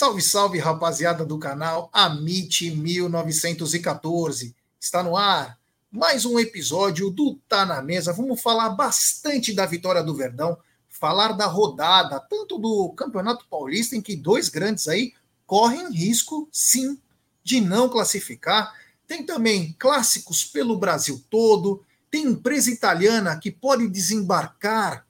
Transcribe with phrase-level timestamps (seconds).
[0.00, 4.56] Salve, salve, rapaziada do canal Amit 1914.
[4.80, 5.58] Está no ar
[5.92, 8.10] mais um episódio do Tá na Mesa.
[8.10, 10.56] Vamos falar bastante da vitória do Verdão,
[10.88, 15.12] falar da rodada, tanto do Campeonato Paulista, em que dois grandes aí
[15.46, 16.98] correm risco, sim,
[17.44, 18.72] de não classificar.
[19.06, 21.84] Tem também clássicos pelo Brasil todo.
[22.10, 25.06] Tem empresa italiana que pode desembarcar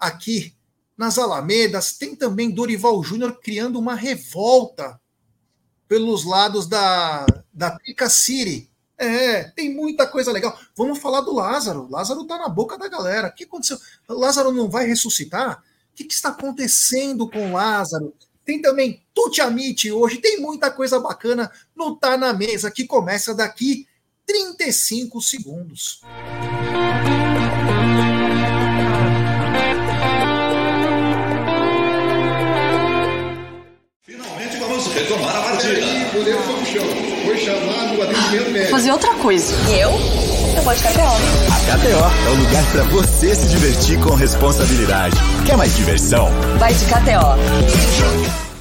[0.00, 0.54] aqui
[0.96, 1.94] nas Alamedas.
[1.94, 5.00] Tem também Dorival Júnior criando uma revolta
[5.88, 8.70] pelos lados da, da Trica City.
[8.96, 10.56] É, tem muita coisa legal.
[10.76, 11.88] Vamos falar do Lázaro.
[11.90, 13.28] Lázaro tá na boca da galera.
[13.28, 13.78] O que aconteceu?
[14.08, 15.62] Lázaro não vai ressuscitar?
[15.92, 18.14] O que, que está acontecendo com Lázaro?
[18.44, 20.18] Tem também Tuti Amit hoje.
[20.18, 23.86] Tem muita coisa bacana no Tá na Mesa, que começa daqui
[24.26, 26.00] 35 segundos.
[35.12, 35.80] Retomar a partida.
[35.80, 36.84] O goleiro foi pro chão.
[37.24, 38.70] Foi chamado o atendimento médico.
[38.70, 39.54] Fazer outra coisa.
[39.70, 39.90] E eu?
[40.56, 41.00] Eu vou de KTO.
[41.00, 45.16] A KTO é o lugar para você se divertir com responsabilidade.
[45.46, 46.28] Quer mais diversão?
[46.58, 48.51] Vai de KTO.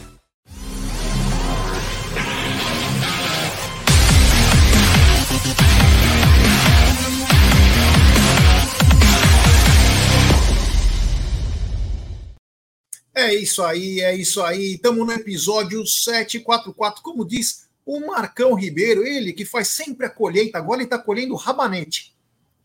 [13.14, 14.76] É isso aí, é isso aí.
[14.76, 17.04] Estamos no episódio 744.
[17.04, 21.36] Como diz o Marcão Ribeiro, ele que faz sempre a colheita, agora ele está colhendo
[21.36, 22.16] rabanete.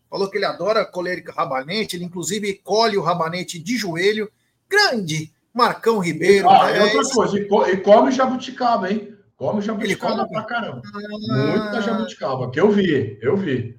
[0.08, 4.30] Falou que ele adora colher rabanete, ele inclusive colhe o rabanete de joelho.
[4.68, 6.48] Grande Marcão Ribeiro.
[6.48, 9.16] Ah, é outra coisa, e come jabuticaba, hein?
[9.36, 10.30] Come jabuticaba come?
[10.30, 10.82] pra caramba.
[11.30, 11.58] Ah.
[11.58, 13.76] Muita jabuticaba, que eu vi, eu vi.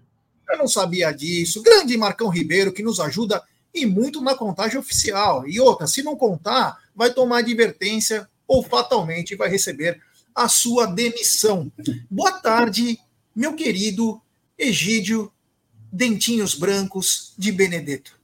[0.49, 1.63] Eu não sabia disso.
[1.63, 3.41] Grande Marcão Ribeiro, que nos ajuda
[3.73, 5.47] e muito na contagem oficial.
[5.47, 9.99] E outra, se não contar, vai tomar advertência ou fatalmente vai receber
[10.33, 11.71] a sua demissão.
[12.09, 12.97] Boa tarde,
[13.35, 14.21] meu querido
[14.57, 15.31] Egídio
[15.91, 18.17] Dentinhos Brancos de Benedetto.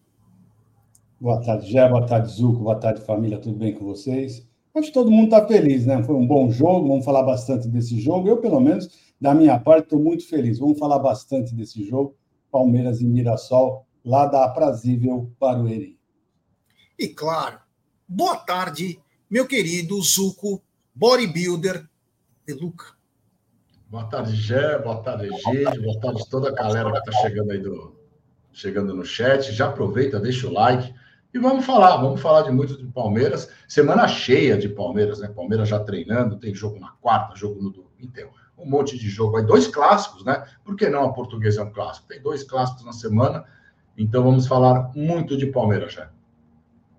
[1.20, 4.46] Boa tarde, Gé, boa tarde, Zuco, boa tarde, família, tudo bem com vocês?
[4.76, 6.04] Acho que todo mundo está feliz, né?
[6.04, 8.28] Foi um bom jogo, vamos falar bastante desse jogo.
[8.28, 8.90] Eu, pelo menos,
[9.22, 10.58] da minha parte, estou muito feliz.
[10.58, 12.16] Vamos falar bastante desse jogo.
[12.52, 16.00] Palmeiras e Mirassol, lá da aprazível Barueri.
[16.98, 17.60] E claro,
[18.08, 19.00] boa tarde,
[19.30, 20.62] meu querido Zuco,
[20.94, 21.88] bodybuilder
[22.46, 22.86] de Luca.
[23.90, 27.60] Boa tarde, Gé, boa tarde, Egídio, boa tarde toda a galera que está chegando aí
[27.60, 27.96] do,
[28.52, 29.52] chegando no chat.
[29.52, 30.94] Já aproveita, deixa o like
[31.34, 33.50] e vamos falar, vamos falar de muito de Palmeiras.
[33.68, 35.28] Semana cheia de Palmeiras, né?
[35.28, 37.94] Palmeiras já treinando, tem jogo na quarta, jogo no domingo.
[38.00, 40.46] Então, um monte de jogo aí, dois clássicos, né?
[40.64, 42.08] Por que não a portuguesa é um clássico?
[42.08, 43.46] Tem dois clássicos na semana
[43.98, 46.10] então vamos falar muito de Palmeiras já.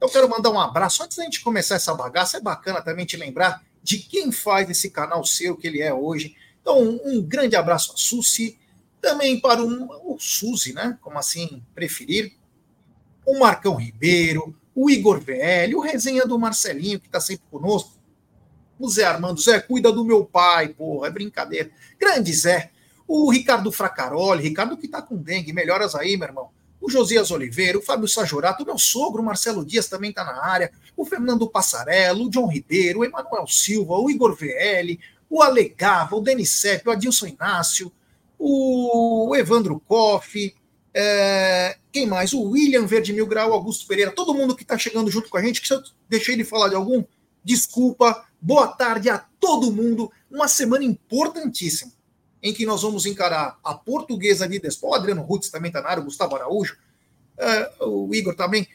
[0.00, 1.02] Eu quero mandar um abraço.
[1.02, 4.90] Antes da gente começar essa bagaça, é bacana também te lembrar de quem faz esse
[4.90, 6.36] canal ser o que ele é hoje.
[6.60, 8.58] Então, um, grande abraço a Susi,
[9.00, 10.98] também para o, o Suzy, né?
[11.00, 12.32] Como assim preferir.
[13.26, 17.92] O Marcão Ribeiro, o Igor VL, o resenha do Marcelinho, que está sempre conosco.
[18.78, 21.70] O Zé Armando, Zé, cuida do meu pai, porra, é brincadeira.
[21.98, 22.70] Grande Zé.
[23.06, 26.53] O Ricardo Fracaroli, Ricardo que está com dengue, melhoras aí, meu irmão
[26.84, 30.44] o Josias Oliveira, o Fábio Sajorato, o meu sogro, o Marcelo Dias também está na
[30.44, 34.98] área, o Fernando Passarello, o John Ribeiro, o Emanuel Silva, o Igor VL,
[35.30, 37.90] o Alegava, o Denis Sepp, o Adilson Inácio,
[38.38, 40.54] o Evandro Koff,
[40.92, 42.34] é, quem mais?
[42.34, 45.42] O William Verde Mil Grau, Augusto Pereira, todo mundo que está chegando junto com a
[45.42, 47.02] gente, que se eu deixei de falar de algum,
[47.42, 48.26] desculpa.
[48.38, 50.12] Boa tarde a todo mundo.
[50.30, 51.93] Uma semana importantíssima
[52.44, 55.88] em que nós vamos encarar a portuguesa de Despol, o Adriano Rutz também está na
[55.88, 56.76] área, o Gustavo Araújo,
[57.80, 58.68] uh, o Igor também.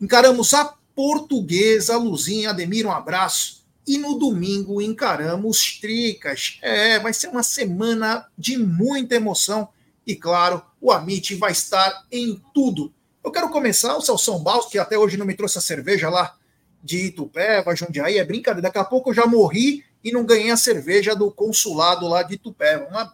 [0.00, 3.66] Encaramos a portuguesa, Luzinha, Ademir, um abraço.
[3.86, 6.58] E no domingo encaramos Tricas.
[6.62, 9.68] É, vai ser uma semana de muita emoção.
[10.06, 12.90] E claro, o Amit vai estar em tudo.
[13.22, 16.34] Eu quero começar o Celso Baus, que até hoje não me trouxe a cerveja lá
[16.82, 18.62] de Itupeva, Jundiaí, é brincadeira.
[18.62, 22.38] Daqui a pouco eu já morri e não ganhei a cerveja do consulado lá de
[22.38, 22.76] Tupé.
[22.76, 23.12] Uma...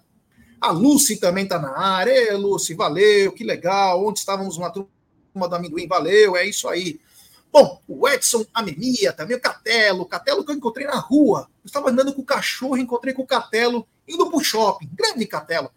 [0.60, 2.12] A Lucy também está na área.
[2.12, 4.04] Ei, Lucy, valeu, que legal.
[4.06, 5.88] Onde estávamos uma turma do amendoim?
[5.88, 7.00] Valeu, é isso aí.
[7.50, 11.48] Bom, o Edson Amemia também, o Catelo, o Catelo que eu encontrei na rua.
[11.64, 14.90] Eu estava andando com o cachorro, encontrei com o Catelo, indo para o shopping.
[14.92, 15.70] Grande Catelo.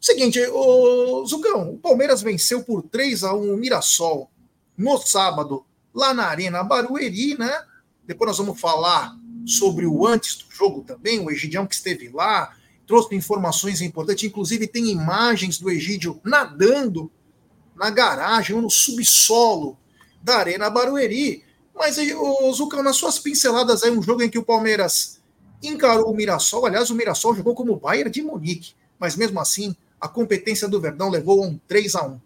[0.00, 4.30] Seguinte, o Zucão, o Palmeiras venceu por 3 a 1 o Mirassol
[4.78, 7.62] no sábado, lá na Arena Barueri, né?
[8.06, 9.14] Depois nós vamos falar
[9.46, 12.54] sobre o antes do jogo também, o Egidião que esteve lá,
[12.86, 17.10] trouxe informações importantes, inclusive tem imagens do Egídio nadando
[17.76, 19.78] na garagem ou no subsolo
[20.22, 21.42] da Arena Barueri.
[21.74, 25.20] Mas o Zucão, nas suas pinceladas aí, um jogo em que o Palmeiras
[25.62, 26.66] encarou o Mirassol.
[26.66, 31.10] Aliás, o Mirassol jogou como Bayern de Munique, mas mesmo assim, a competência do Verdão
[31.10, 32.20] levou a um 3 a 1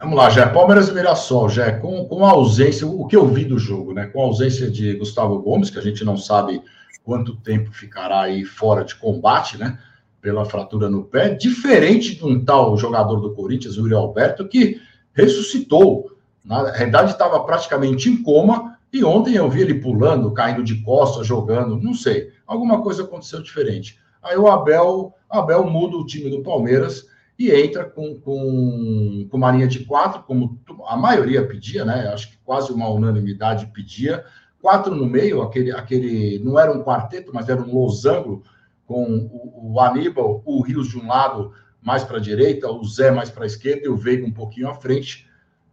[0.00, 3.44] Vamos lá, já Palmeiras e Mirassol, já com, com a ausência, o que eu vi
[3.44, 4.06] do jogo, né?
[4.06, 6.62] Com a ausência de Gustavo Gomes, que a gente não sabe
[7.04, 9.78] quanto tempo ficará aí fora de combate, né?
[10.18, 14.80] Pela fratura no pé, diferente de um tal jogador do Corinthians, o Alberto, que
[15.12, 16.10] ressuscitou.
[16.42, 21.26] Na realidade, estava praticamente em coma, e ontem eu vi ele pulando, caindo de costas,
[21.26, 22.30] jogando, não sei.
[22.46, 23.98] Alguma coisa aconteceu diferente.
[24.22, 27.09] Aí o Abel, Abel muda o time do Palmeiras
[27.40, 32.10] e entra com, com, com uma linha de quatro, como a maioria pedia, né?
[32.12, 34.26] Acho que quase uma unanimidade pedia.
[34.60, 38.42] Quatro no meio, aquele, aquele não era um quarteto, mas era um losango,
[38.84, 43.10] com o, o Aníbal, o Rios de um lado mais para a direita, o Zé
[43.10, 45.26] mais para a esquerda e o Veiga um pouquinho à frente,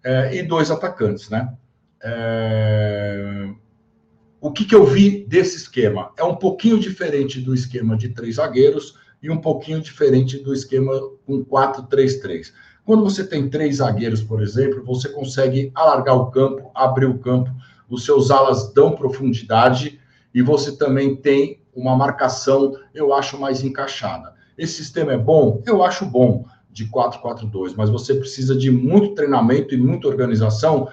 [0.05, 1.53] é, e dois atacantes, né?
[2.01, 3.49] É...
[4.39, 6.13] O que, que eu vi desse esquema?
[6.15, 10.93] É um pouquinho diferente do esquema de três zagueiros e um pouquinho diferente do esquema
[11.25, 12.51] com 4-3-3.
[12.85, 17.51] Quando você tem três zagueiros, por exemplo, você consegue alargar o campo, abrir o campo,
[17.89, 19.99] os seus alas dão profundidade
[20.33, 24.33] e você também tem uma marcação, eu acho, mais encaixada.
[24.57, 25.61] Esse sistema é bom?
[25.65, 30.89] Eu acho bom, de 4-4-2, mas você precisa de muito treinamento e muita organização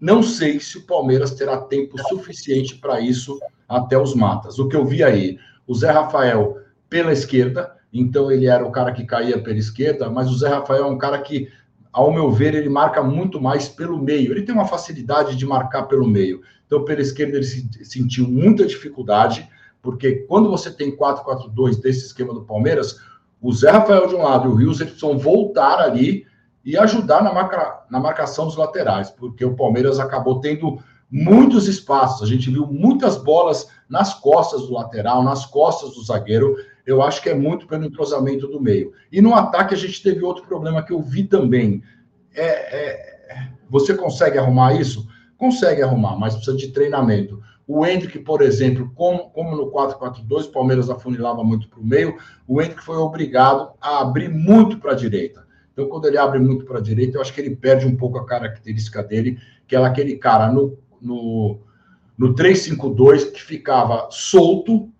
[0.00, 3.38] não sei se o Palmeiras terá tempo suficiente para isso
[3.68, 4.58] até os matas.
[4.58, 6.56] O que eu vi aí, o Zé Rafael
[6.90, 10.84] pela esquerda, então ele era o cara que caía pela esquerda, mas o Zé Rafael
[10.84, 11.48] é um cara que,
[11.92, 14.32] ao meu ver, ele marca muito mais pelo meio.
[14.32, 16.42] Ele tem uma facilidade de marcar pelo meio.
[16.66, 19.48] Então, pela esquerda, ele sentiu muita dificuldade,
[19.80, 23.00] porque quando você tem 4-4-2 desse esquema do Palmeiras,
[23.40, 26.26] o Zé Rafael de um lado e o Rios precisam voltar ali
[26.64, 30.78] e ajudar na, marca, na marcação dos laterais, porque o Palmeiras acabou tendo
[31.10, 32.22] muitos espaços.
[32.22, 36.56] A gente viu muitas bolas nas costas do lateral, nas costas do zagueiro.
[36.90, 38.92] Eu acho que é muito pelo entrosamento do meio.
[39.12, 41.82] E no ataque a gente teve outro problema que eu vi também.
[42.34, 45.06] É, é, você consegue arrumar isso?
[45.38, 47.40] Consegue arrumar, mas precisa de treinamento.
[47.64, 52.18] O Hendrick, por exemplo, como, como no 4-4-2, o Palmeiras afunilava muito para o meio,
[52.48, 55.46] o Hendrick foi obrigado a abrir muito para a direita.
[55.72, 58.18] Então, quando ele abre muito para a direita, eu acho que ele perde um pouco
[58.18, 59.38] a característica dele,
[59.68, 61.60] que é aquele cara no, no,
[62.18, 64.90] no 3-5-2 que ficava solto,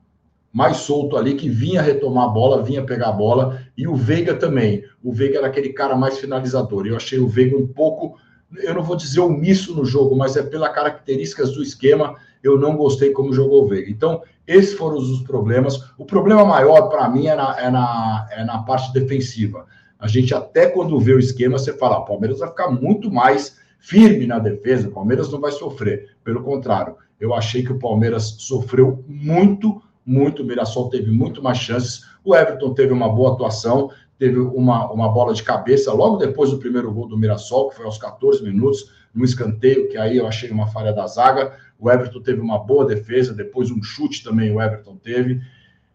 [0.53, 4.35] mais solto ali, que vinha retomar a bola, vinha pegar a bola, e o Veiga
[4.35, 4.85] também.
[5.03, 6.87] O Veiga era aquele cara mais finalizador.
[6.87, 8.17] Eu achei o Veiga um pouco,
[8.59, 12.77] eu não vou dizer omisso no jogo, mas é pelas características do esquema, eu não
[12.77, 13.91] gostei como jogou o Veiga.
[13.91, 15.93] Então, esses foram os problemas.
[15.97, 19.67] O problema maior para mim é na, é, na, é na parte defensiva
[20.01, 23.59] a gente até quando vê o esquema, você fala, o Palmeiras vai ficar muito mais
[23.79, 26.17] firme na defesa, o Palmeiras não vai sofrer.
[26.25, 31.59] Pelo contrário, eu achei que o Palmeiras sofreu muito, muito, o Mirassol teve muito mais
[31.59, 36.51] chances, o Everton teve uma boa atuação, teve uma, uma bola de cabeça logo depois
[36.51, 40.27] do primeiro gol do Mirassol, que foi aos 14 minutos, no escanteio, que aí eu
[40.27, 41.57] achei uma falha da zaga.
[41.79, 45.41] O Everton teve uma boa defesa, depois um chute também o Everton teve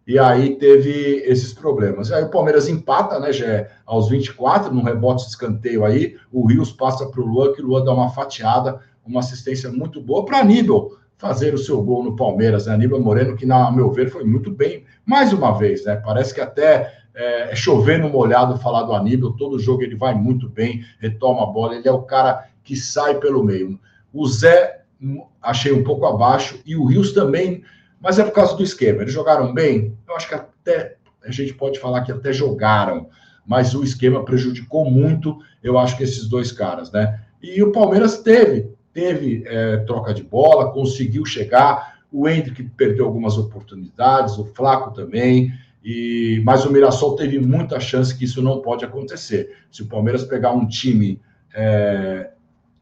[0.07, 2.11] e aí teve esses problemas.
[2.11, 6.71] Aí o Palmeiras empata, né, já aos 24, num rebote de escanteio aí, o Rios
[6.71, 10.39] passa para o Luan, que o Luan dá uma fatiada, uma assistência muito boa para
[10.39, 12.73] Aníbal fazer o seu gol no Palmeiras, né?
[12.73, 15.95] Aníbal Moreno, que, na meu ver, foi muito bem, mais uma vez, né?
[15.95, 20.13] Parece que até é, é chover no molhado falar do Aníbal, todo jogo ele vai
[20.13, 23.79] muito bem, retoma a bola, ele é o cara que sai pelo meio.
[24.13, 27.63] O Zé, hum, achei um pouco abaixo, e o Rios também
[28.05, 29.01] mas é por causa do esquema.
[29.01, 29.97] Eles jogaram bem?
[30.07, 33.09] Eu acho que até a gente pode falar que até jogaram,
[33.43, 37.19] mas o esquema prejudicou muito, eu acho que esses dois caras, né?
[37.41, 41.99] E o Palmeiras teve, teve é, troca de bola, conseguiu chegar.
[42.09, 45.51] O Hendrick perdeu algumas oportunidades, o Flaco também.
[45.83, 49.57] E, mas o Mirassol teve muita chance que isso não pode acontecer.
[49.69, 51.21] Se o Palmeiras pegar um time
[51.53, 52.31] é,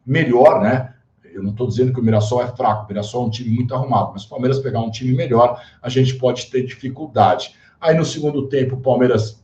[0.05, 0.93] melhor, né?
[1.23, 3.73] Eu não estou dizendo que o Mirassol é fraco, o Mirassol é um time muito
[3.73, 7.55] arrumado, mas se o Palmeiras pegar um time melhor, a gente pode ter dificuldade.
[7.81, 9.43] Aí no segundo tempo, o Palmeiras,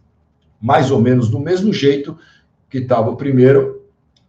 [0.61, 2.15] mais ou menos do mesmo jeito
[2.69, 3.78] que estava o primeiro,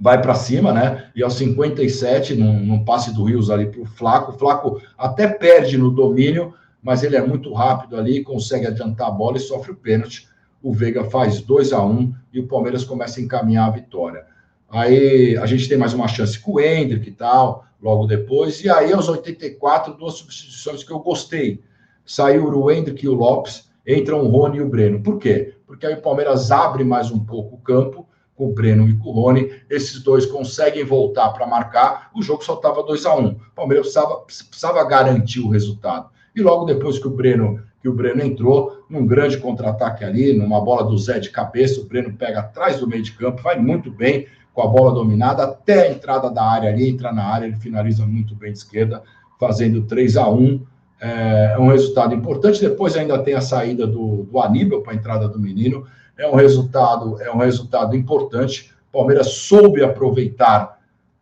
[0.01, 1.11] vai para cima, né?
[1.15, 5.29] E aos 57, num, num passe do Rios ali para o Flaco, o Flaco até
[5.29, 9.73] perde no domínio, mas ele é muito rápido ali, consegue adiantar a bola e sofre
[9.73, 10.27] o pênalti.
[10.63, 14.25] O Veiga faz 2 a 1 um, e o Palmeiras começa a encaminhar a vitória.
[14.71, 18.63] Aí a gente tem mais uma chance com o Hendrick e tal, logo depois.
[18.65, 21.63] E aí, aos 84, duas substituições que eu gostei.
[22.07, 25.03] Saiu o Hendrick e o Lopes, entram o Rony e o Breno.
[25.03, 25.55] Por quê?
[25.67, 28.07] Porque aí o Palmeiras abre mais um pouco o campo,
[28.41, 29.51] com o Breno e com o Rony.
[29.69, 32.11] Esses dois conseguem voltar para marcar.
[32.17, 33.29] O jogo só estava 2 a 1 um.
[33.33, 36.09] O Palmeiras precisava, precisava garantir o resultado.
[36.35, 40.61] E logo depois que o Breno que o Breno entrou num grande contra-ataque ali, numa
[40.61, 43.91] bola do Zé de cabeça, o Breno pega atrás do meio de campo, vai muito
[43.91, 47.57] bem com a bola dominada até a entrada da área ali, entra na área, ele
[47.57, 49.03] finaliza muito bem de esquerda,
[49.39, 50.63] fazendo 3 a 1
[51.01, 52.61] é, é um resultado importante.
[52.61, 55.87] Depois ainda tem a saída do, do Aníbal para a entrada do menino.
[56.21, 58.75] É um resultado, é um resultado importante.
[58.91, 60.79] O Palmeiras soube aproveitar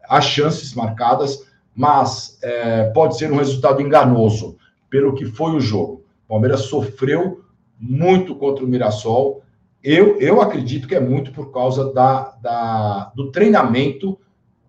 [0.09, 4.59] as chances marcadas, mas é, pode ser um resultado enganoso
[4.91, 6.05] pelo que foi o jogo.
[6.25, 7.45] O Palmeiras sofreu
[7.79, 9.45] muito contra o Mirassol.
[9.85, 14.19] Eu, eu acredito que é muito por causa da, da, do treinamento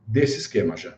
[0.06, 0.94] desse esquema já.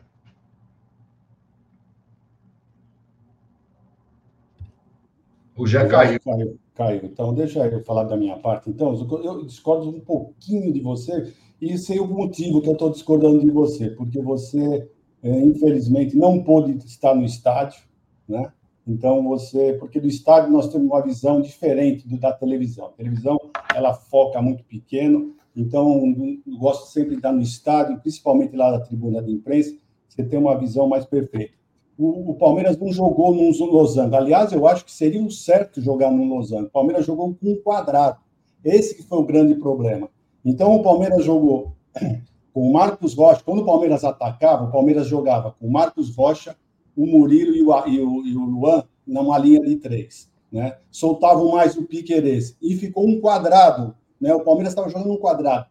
[5.56, 6.20] O Jé caiu.
[6.20, 6.58] caiu.
[6.74, 7.02] Caiu.
[7.04, 8.70] Então, deixa eu falar da minha parte.
[8.70, 13.40] Então, eu discordo um pouquinho de você e sei o motivo que eu estou discordando
[13.40, 14.88] de você, porque você,
[15.22, 17.82] é, infelizmente, não pôde estar no estádio,
[18.26, 18.50] né?
[18.86, 19.74] Então, você...
[19.74, 22.86] Porque do estádio nós temos uma visão diferente do da televisão.
[22.86, 23.38] A televisão,
[23.74, 26.14] ela foca muito pequeno, então,
[26.46, 29.76] eu gosto sempre de estar no estádio, principalmente lá na tribuna de imprensa,
[30.08, 31.61] você tem uma visão mais perfeita
[31.98, 34.16] o, o, Palmeiras não jogou num losango.
[34.16, 36.66] Aliás, eu acho que seria o certo jogar num losango.
[36.66, 38.18] O Palmeiras jogou com um quadrado.
[38.64, 40.08] Esse que foi o grande problema.
[40.44, 41.72] Então, o Palmeiras jogou
[42.52, 43.42] com o Marcos Rocha.
[43.44, 46.56] Quando o Palmeiras atacava, o Palmeiras jogava com o Marcos Rocha,
[46.96, 50.30] o Murilo e o, e o, e o Luan numa linha de três.
[50.50, 50.76] Né?
[50.90, 52.56] Soltavam mais o Piquerez.
[52.60, 53.94] E ficou um quadrado.
[54.20, 54.34] Né?
[54.34, 55.66] O Palmeiras estava jogando um quadrado.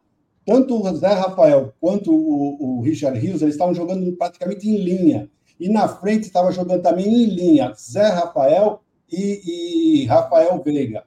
[0.46, 5.30] Tanto o Zé Rafael quanto o, o Richard Rios, eles estavam jogando praticamente em linha.
[5.62, 11.04] E na frente estava jogando também em linha Zé Rafael e, e Rafael Veiga.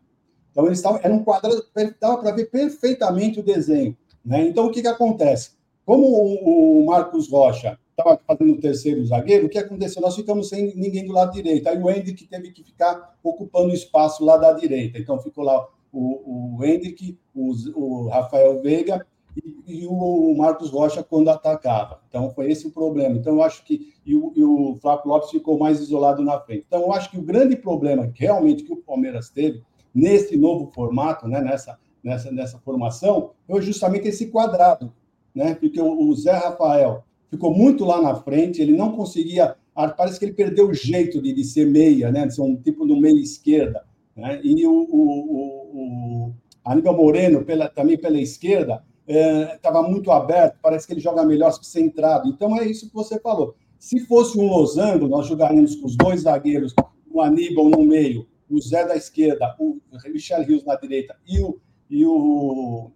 [0.52, 1.60] Então eles estavam, era um quadrado,
[2.00, 3.96] dava para ver perfeitamente o desenho.
[4.24, 4.46] Né?
[4.46, 5.50] Então o que, que acontece?
[5.84, 10.00] Como o, o Marcos Rocha estava fazendo o terceiro zagueiro, o que aconteceu?
[10.00, 11.68] Nós ficamos sem ninguém do lado direito.
[11.68, 15.00] Aí o Hendrick teve que ficar ocupando o espaço lá da direita.
[15.00, 19.04] Então ficou lá o, o Hendrick, o, o Rafael Veiga
[19.36, 22.00] e, e, o Marcos Rocha quando atacava.
[22.08, 23.16] Então, foi esse o problema.
[23.16, 23.92] Então, eu acho que.
[24.06, 26.64] E o, e o Flávio Lopes ficou mais isolado na frente.
[26.66, 29.62] Então, eu acho que o grande problema que realmente que o Palmeiras teve
[29.94, 34.92] nesse novo formato, né, nessa, nessa, nessa formação, foi justamente esse quadrado.
[35.34, 35.54] Né?
[35.54, 39.56] Porque o, o Zé Rafael ficou muito lá na frente, ele não conseguia.
[39.74, 42.26] Parece que ele perdeu o jeito de, de ser meia, né?
[42.26, 43.84] de ser um tipo do meia esquerda.
[44.14, 44.40] Né?
[44.44, 50.58] E o, o, o, o Aníbal Moreno, pela, também pela esquerda, estava é, muito aberto,
[50.62, 52.28] parece que ele joga melhor centrado.
[52.28, 53.54] Então é isso que você falou.
[53.78, 56.74] Se fosse um losango, nós jogaríamos com os dois zagueiros,
[57.10, 61.60] o Aníbal no meio, o Zé da esquerda, o Michel Rios na direita e o,
[61.90, 62.90] e o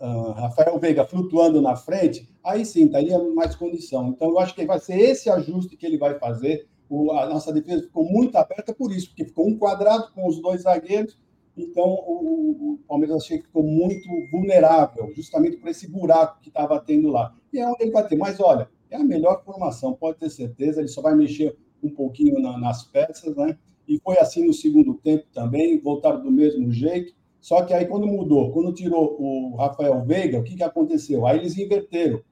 [0.00, 4.08] uh, Rafael Veiga flutuando na frente, aí sim, estaria mais condição.
[4.08, 6.66] Então eu acho que vai ser esse ajuste que ele vai fazer.
[6.88, 10.40] O, a nossa defesa ficou muito aberta por isso, porque ficou um quadrado com os
[10.40, 11.16] dois zagueiros
[11.56, 17.08] então, o, Palmeiras achei que ficou muito vulnerável, justamente por esse buraco que estava tendo
[17.08, 17.34] lá.
[17.52, 18.16] E é onde ele vai ter.
[18.16, 20.80] Mas, olha, é a melhor formação, pode ter certeza.
[20.80, 23.56] Ele só vai mexer um pouquinho na, nas peças, né?
[23.86, 27.12] E foi assim no segundo tempo também, voltaram do mesmo jeito.
[27.40, 31.26] Só que aí, quando mudou, quando tirou o Rafael Veiga, o que, que aconteceu?
[31.26, 32.22] Aí eles inverteram.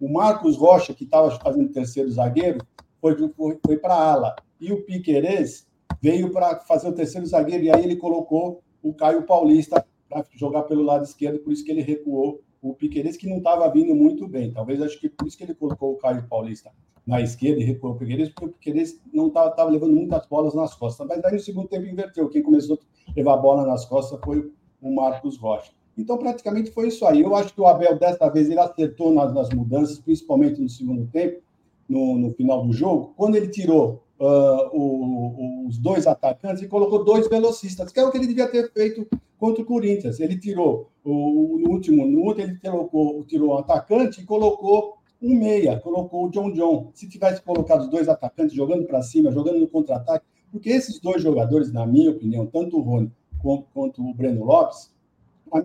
[0.00, 2.58] O Marcos Rocha, que estava fazendo terceiro zagueiro,
[3.00, 4.36] foi, foi, foi para a ala.
[4.60, 5.66] E o Piquerez
[6.02, 10.62] veio para fazer o terceiro zagueiro, e aí ele colocou o Caio Paulista para jogar
[10.62, 14.28] pelo lado esquerdo, por isso que ele recuou o Piqueires, que não estava vindo muito
[14.28, 14.52] bem.
[14.52, 16.70] Talvez acho que por isso que ele colocou o Caio Paulista
[17.04, 20.74] na esquerda e recuou o Piqueires, porque o Piqueires não estava levando muitas bolas nas
[20.74, 21.06] costas.
[21.06, 22.28] Mas daí no segundo tempo inverteu.
[22.28, 22.78] Quem começou
[23.08, 25.72] a levar a bola nas costas foi o Marcos Rocha.
[25.98, 27.22] Então, praticamente foi isso aí.
[27.22, 31.06] Eu acho que o Abel, desta vez, ele acertou nas, nas mudanças, principalmente no segundo
[31.06, 31.40] tempo,
[31.88, 33.14] no, no final do jogo.
[33.16, 38.10] Quando ele tirou uh, o, os dois atacantes e colocou dois velocistas, que é o
[38.10, 39.06] que ele devia ter feito
[39.38, 40.20] contra o Corinthians.
[40.20, 45.80] Ele tirou o, no último minuto, ele colocou, tirou o atacante e colocou um meia,
[45.80, 46.90] colocou o John John.
[46.94, 51.22] Se tivesse colocado os dois atacantes jogando para cima, jogando no contra-ataque, porque esses dois
[51.22, 54.94] jogadores, na minha opinião, tanto o Rony quanto, quanto o Breno Lopes,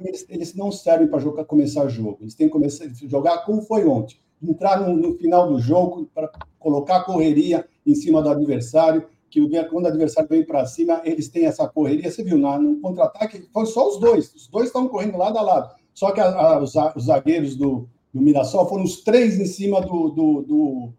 [0.06, 2.18] eles, eles não servem para começar jogo.
[2.22, 4.18] Eles têm que começar a jogar como foi ontem.
[4.42, 9.86] Entrar no, no final do jogo para colocar correria em cima do adversário, que quando
[9.86, 12.12] o adversário vem para cima, eles têm essa correria.
[12.12, 14.34] Você viu, no contra-ataque, foram só os dois.
[14.36, 15.76] Os dois estavam correndo lado a lado.
[15.94, 19.82] Só que a, a, os, os, zagueiros do, do Mirassol foram os três em cima
[19.82, 20.94] do, do, do,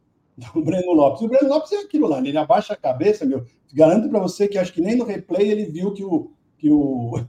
[0.55, 1.23] do Breno Lopes.
[1.23, 3.45] O Breno Lopes é aquilo lá, ele abaixa a cabeça, meu.
[3.73, 7.21] Garanto para você que acho que nem no replay ele viu que o, que o,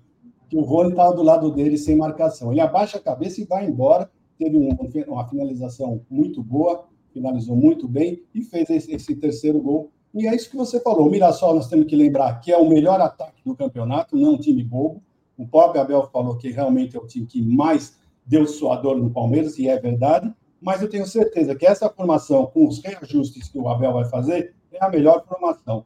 [0.50, 2.52] que o Rony estava do lado dele sem marcação.
[2.52, 4.70] Ele abaixa a cabeça e vai embora teve um,
[5.08, 9.92] uma finalização muito boa, finalizou muito bem e fez esse, terceiro gol.
[10.14, 11.08] E é isso que você falou.
[11.08, 14.32] O Mirassol, nós temos que lembrar que é o melhor ataque do campeonato, não é
[14.32, 15.02] um time bobo.
[15.38, 19.58] O próprio Abel falou que realmente é o time que mais deu suador no Palmeiras,
[19.58, 20.32] e é verdade.
[20.62, 24.54] Mas eu tenho certeza que essa formação, com os reajustes que o Abel vai fazer,
[24.72, 25.86] é a melhor formação.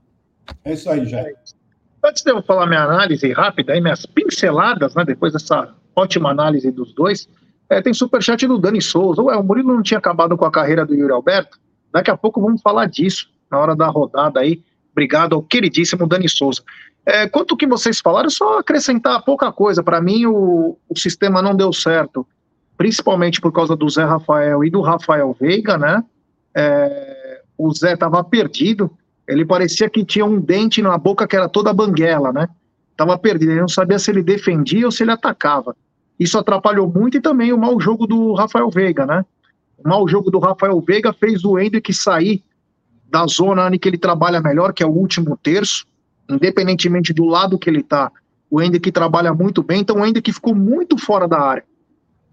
[0.64, 1.36] É isso aí, Jair.
[2.04, 6.72] Antes de eu falar minha análise rápida, aí, minhas pinceladas, né, depois dessa ótima análise
[6.72, 7.28] dos dois,
[7.70, 9.22] é, tem superchat do Dani Souza.
[9.22, 11.60] Ué, o Murilo não tinha acabado com a carreira do Yuri Alberto?
[11.92, 14.62] Daqui a pouco vamos falar disso, na hora da rodada aí.
[14.92, 16.64] Obrigado ao queridíssimo Dani Souza.
[17.06, 19.84] É, quanto que vocês falaram, só acrescentar pouca coisa.
[19.84, 22.28] Para mim, o, o sistema não deu certo,
[22.78, 26.04] principalmente por causa do Zé Rafael e do Rafael Veiga, né?
[26.56, 28.92] É, o Zé estava perdido,
[29.28, 32.50] ele parecia que tinha um dente na boca que era toda banguela, né?
[32.96, 35.76] Tava perdido, ele não sabia se ele defendia ou se ele atacava.
[36.20, 39.26] Isso atrapalhou muito e também o mau jogo do Rafael Veiga, né?
[39.78, 42.44] O mau jogo do Rafael Veiga fez o Hendrick sair
[43.10, 45.86] da zona em que ele trabalha melhor, que é o último terço,
[46.30, 48.12] independentemente do lado que ele tá.
[48.50, 51.64] O Hendrick trabalha muito bem, então o Hendrick ficou muito fora da área.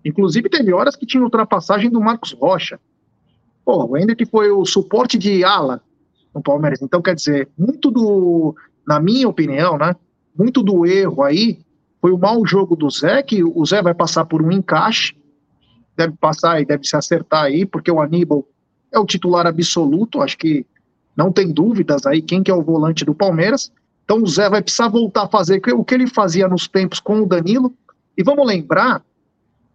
[0.05, 2.79] Inclusive teve horas que tinha ultrapassagem do Marcos Rocha.
[3.65, 5.83] Pô, o Hendrick foi o suporte de ala
[6.35, 6.83] no Palmeiras.
[6.83, 8.55] Então, quer dizer, muito do,
[8.87, 9.97] na minha opinião, né,
[10.37, 11.64] muito do erro aí
[12.05, 15.17] foi o mau jogo do Zé, que o Zé vai passar por um encaixe,
[15.97, 18.47] deve passar e deve se acertar aí, porque o Aníbal
[18.93, 20.67] é o titular absoluto, acho que
[21.17, 23.73] não tem dúvidas aí quem que é o volante do Palmeiras.
[24.05, 27.23] Então o Zé vai precisar voltar a fazer o que ele fazia nos tempos com
[27.23, 27.75] o Danilo.
[28.19, 29.03] E vamos lembrar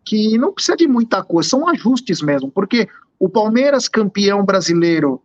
[0.05, 5.19] que não precisa de muita coisa, são ajustes mesmo, porque o Palmeiras campeão brasileiro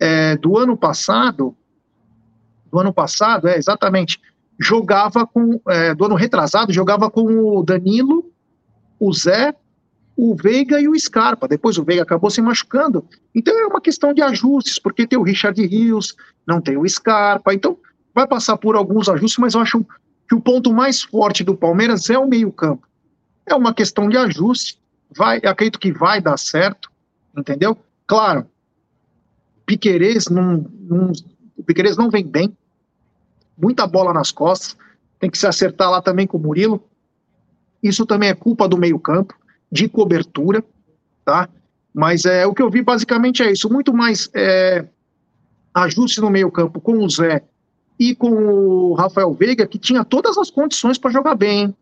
[0.00, 1.56] é, do ano passado,
[2.68, 4.20] do ano passado, é exatamente,
[4.58, 8.30] jogava com, é, do ano retrasado, jogava com o Danilo,
[8.98, 9.54] o Zé,
[10.16, 11.46] o Veiga e o Scarpa.
[11.46, 13.04] Depois o Veiga acabou se machucando.
[13.34, 17.54] Então é uma questão de ajustes, porque tem o Richard Rios, não tem o Scarpa.
[17.54, 17.78] Então
[18.12, 19.86] vai passar por alguns ajustes, mas eu acho
[20.28, 22.86] que o ponto mais forte do Palmeiras é o meio-campo.
[23.46, 24.78] É uma questão de ajuste.
[25.16, 26.90] Vai, acredito que vai dar certo,
[27.34, 27.78] entendeu?
[28.06, 28.46] Claro,
[29.64, 31.12] Piquerez não, não,
[31.56, 32.56] o Piquerez não vem bem,
[33.60, 34.76] muita bola nas costas,
[35.18, 36.82] tem que se acertar lá também com o Murilo.
[37.82, 39.34] Isso também é culpa do meio-campo,
[39.70, 40.64] de cobertura,
[41.24, 41.48] tá?
[41.92, 44.84] Mas é o que eu vi basicamente é isso, muito mais é,
[45.74, 47.42] ajuste no meio-campo com o Zé
[47.98, 51.74] e com o Rafael Veiga, que tinha todas as condições para jogar bem.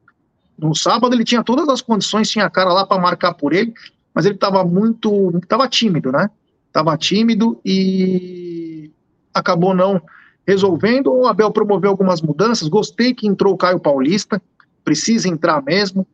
[0.58, 3.74] No sábado ele tinha todas as condições, tinha a cara lá para marcar por ele,
[4.14, 6.30] mas ele estava muito, estava tímido, né?
[6.76, 8.90] estava tímido e
[9.32, 10.00] acabou não
[10.46, 11.12] resolvendo.
[11.12, 12.68] O Abel promoveu algumas mudanças.
[12.68, 14.40] Gostei que entrou o Caio Paulista,
[14.84, 16.06] precisa entrar mesmo,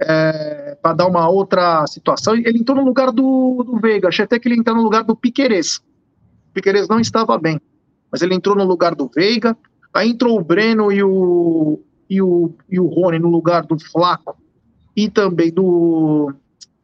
[0.00, 2.34] é, para dar uma outra situação.
[2.34, 5.16] Ele entrou no lugar do, do Veiga, achei até que ele entrou no lugar do
[5.16, 5.78] Piquerez.
[5.78, 7.60] O Piquerez não estava bem,
[8.10, 9.56] mas ele entrou no lugar do Veiga.
[9.94, 14.36] Aí entrou o Breno e o, e o, e o Rony no lugar do Flaco
[14.94, 16.32] e também do,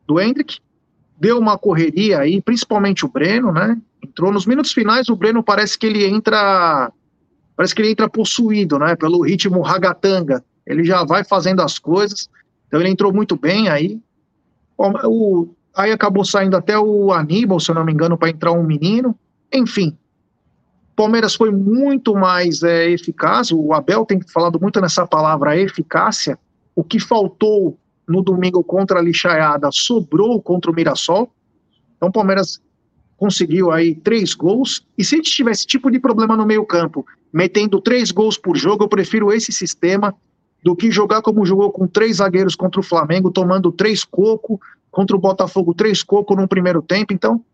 [0.06, 0.58] do Hendrick
[1.18, 3.77] deu uma correria aí, principalmente o Breno, né?
[4.03, 6.92] Entrou nos minutos finais, o Breno parece que ele entra,
[7.57, 8.96] parece que ele entra possuído, né?
[8.96, 10.44] Pelo ritmo ragatanga.
[10.66, 12.29] Ele já vai fazendo as coisas.
[12.66, 14.00] Então ele entrou muito bem aí.
[14.77, 18.64] O, aí acabou saindo até o Aníbal, se eu não me engano, para entrar um
[18.64, 19.16] menino.
[19.53, 19.96] Enfim,
[20.96, 23.50] Palmeiras foi muito mais é, eficaz.
[23.50, 26.38] O Abel tem falado muito nessa palavra eficácia.
[26.74, 31.30] O que faltou no domingo contra a Lixaiada sobrou contra o Mirassol.
[31.96, 32.60] Então o Palmeiras
[33.16, 34.86] conseguiu aí três gols.
[34.96, 38.56] E se a gente tivesse esse tipo de problema no meio-campo, metendo três gols por
[38.56, 40.14] jogo, eu prefiro esse sistema
[40.62, 45.16] do que jogar como jogou com três zagueiros contra o Flamengo, tomando três coco, contra
[45.16, 47.12] o Botafogo, três coco no primeiro tempo.
[47.12, 47.44] Então,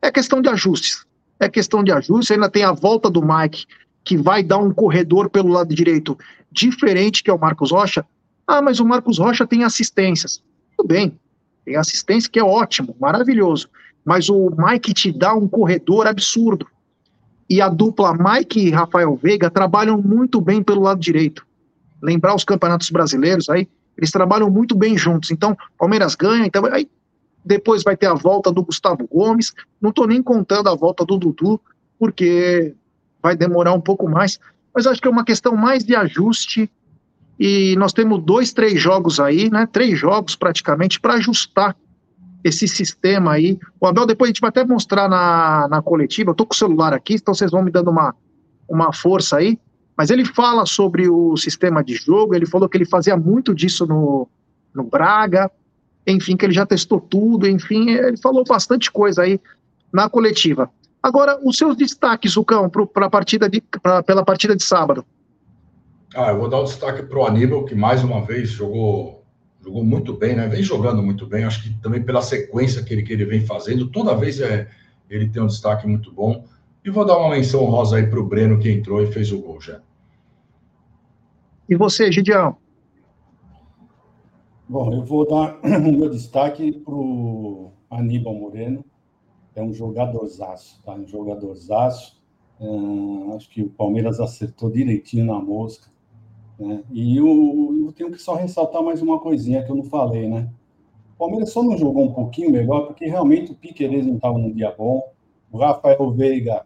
[0.00, 1.04] é questão de ajustes.
[1.38, 2.30] É questão de ajustes.
[2.30, 3.66] Ainda tem a volta do Mike,
[4.04, 6.16] que vai dar um corredor pelo lado direito
[6.50, 8.04] diferente, que é o Marcos Rocha.
[8.50, 10.42] Ah, mas o Marcos Rocha tem assistências.
[10.76, 11.16] Tudo bem,
[11.64, 13.68] tem assistência que é ótimo, maravilhoso.
[14.04, 16.66] Mas o Mike te dá um corredor absurdo.
[17.48, 21.46] E a dupla Mike e Rafael Veiga trabalham muito bem pelo lado direito.
[22.02, 25.30] Lembrar os campeonatos brasileiros aí, eles trabalham muito bem juntos.
[25.30, 26.90] Então, Palmeiras ganha, então aí
[27.44, 29.54] depois vai ter a volta do Gustavo Gomes.
[29.80, 31.60] Não estou nem contando a volta do Dudu,
[32.00, 32.74] porque
[33.22, 34.40] vai demorar um pouco mais.
[34.74, 36.68] Mas acho que é uma questão mais de ajuste
[37.40, 39.66] e nós temos dois, três jogos aí, né?
[39.66, 41.74] Três jogos praticamente para ajustar
[42.44, 43.58] esse sistema aí.
[43.80, 46.32] O Abel depois a gente vai até mostrar na, na coletiva.
[46.32, 48.14] Eu tô com o celular aqui, então vocês vão me dando uma,
[48.68, 49.58] uma força aí.
[49.96, 52.34] Mas ele fala sobre o sistema de jogo.
[52.34, 54.28] Ele falou que ele fazia muito disso no,
[54.74, 55.50] no Braga.
[56.06, 59.40] enfim, que ele já testou tudo, enfim, ele falou bastante coisa aí
[59.90, 60.70] na coletiva.
[61.02, 65.06] Agora, os seus destaques, Zucão, para partida de, pra, pela partida de sábado.
[66.14, 69.24] Ah, eu vou dar o um destaque para o Aníbal, que mais uma vez jogou,
[69.62, 70.48] jogou muito bem, né?
[70.48, 73.88] Vem jogando muito bem, acho que também pela sequência que ele, que ele vem fazendo,
[73.88, 74.68] toda vez é,
[75.08, 76.44] ele tem um destaque muito bom.
[76.84, 79.40] E vou dar uma menção rosa aí para o Breno, que entrou e fez o
[79.40, 79.80] gol já.
[81.68, 82.56] E você, Gidião?
[84.68, 88.84] Bom, eu vou dar o meu destaque para o Aníbal Moreno.
[89.54, 90.94] É um jogadorzaço, tá?
[90.94, 92.20] Um jogadorzaço.
[92.58, 95.90] Uh, acho que o Palmeiras acertou direitinho na mosca.
[96.60, 96.82] Né?
[96.92, 100.48] E eu, eu tenho que só ressaltar mais uma coisinha que eu não falei, né?
[101.14, 104.52] O Palmeiras só não jogou um pouquinho melhor porque realmente o Piqueires não estava num
[104.52, 105.02] dia bom.
[105.50, 106.64] O Rafael Veiga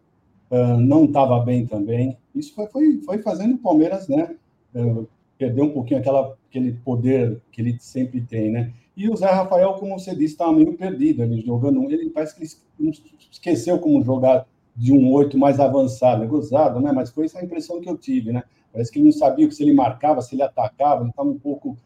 [0.50, 2.18] uh, não estava bem também.
[2.34, 4.34] Isso foi, foi, foi fazendo o Palmeiras, né?
[4.74, 5.06] Uh,
[5.38, 8.72] perder um pouquinho aquela, aquele poder que ele sempre tem, né?
[8.96, 11.82] E o Zé Rafael, como você disse, estava meio perdido ele jogando.
[11.90, 12.42] Ele parece que
[12.80, 12.92] ele
[13.30, 16.90] esqueceu como jogar de um oito mais avançado, é gozado, né?
[16.92, 18.42] Mas foi essa a impressão que eu tive, né?
[18.74, 21.78] Parece que ele não sabia se ele marcava, se ele atacava, ele estava um pouco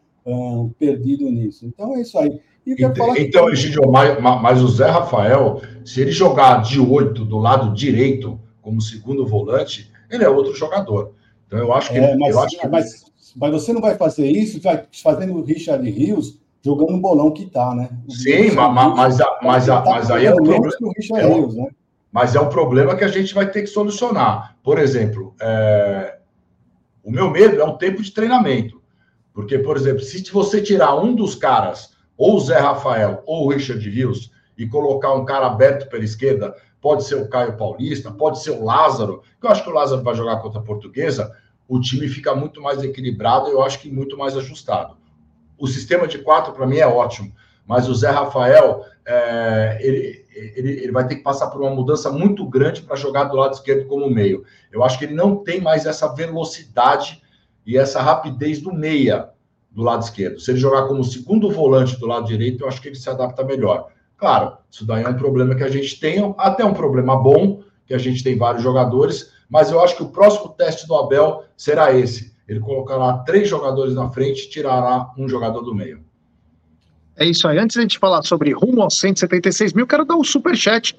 [0.77, 1.65] perdido nisso.
[1.65, 2.41] Então é isso aí.
[2.65, 7.73] então, então Egidio, mas, mas o Zé Rafael, se ele jogar de oito do lado
[7.73, 11.13] direito, como segundo volante, ele é outro jogador.
[11.47, 11.97] Então eu acho que.
[11.97, 12.67] É, mas, eu acho que...
[12.67, 17.31] mas mas você não vai fazer isso vai fazendo o Richard Rios jogando o bolão
[17.31, 17.89] que tá, né?
[18.07, 20.69] O Sim, mas, mas, mas, tá mas aí é um problema.
[21.15, 21.69] É um, Rios, né?
[22.11, 24.57] Mas é um problema que a gente vai ter que solucionar.
[24.63, 26.18] Por exemplo, é...
[27.03, 28.81] o meu medo é um tempo de treinamento.
[29.33, 33.49] Porque, por exemplo, se você tirar um dos caras, ou o Zé Rafael ou o
[33.49, 38.43] Richard Rios, e colocar um cara aberto pela esquerda, pode ser o Caio Paulista, pode
[38.43, 41.33] ser o Lázaro, que eu acho que o Lázaro vai jogar contra a Portuguesa,
[41.65, 44.97] o time fica muito mais equilibrado e eu acho que muito mais ajustado.
[45.57, 47.33] O sistema de quatro, para mim, é ótimo,
[47.65, 52.11] mas o Zé Rafael, é, ele, ele, ele, vai ter que passar por uma mudança
[52.11, 54.43] muito grande para jogar do lado esquerdo como meio.
[54.71, 57.19] Eu acho que ele não tem mais essa velocidade
[57.65, 59.31] e essa rapidez do meia
[59.71, 60.39] do lado esquerdo.
[60.39, 63.43] Se ele jogar como segundo volante do lado direito, eu acho que ele se adapta
[63.43, 63.87] melhor.
[64.15, 67.95] Claro, isso daí é um problema que a gente tem, até um problema bom, que
[67.95, 71.91] a gente tem vários jogadores, mas eu acho que o próximo teste do Abel será
[71.97, 72.37] esse.
[72.47, 76.03] Ele colocará três jogadores na frente e tirará um jogador do meio.
[77.19, 77.57] É isso aí.
[77.59, 80.95] Antes de a gente falar sobre rumo aos 176 mil, quero dar um super chat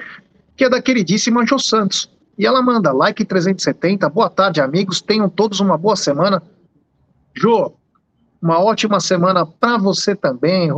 [0.57, 2.11] que é da queridíssima Jo Santos.
[2.39, 4.09] E ela manda like 370.
[4.09, 5.01] Boa tarde, amigos.
[5.01, 6.43] Tenham todos uma boa semana.
[7.35, 7.73] Jo,
[8.41, 10.71] uma ótima semana para você também.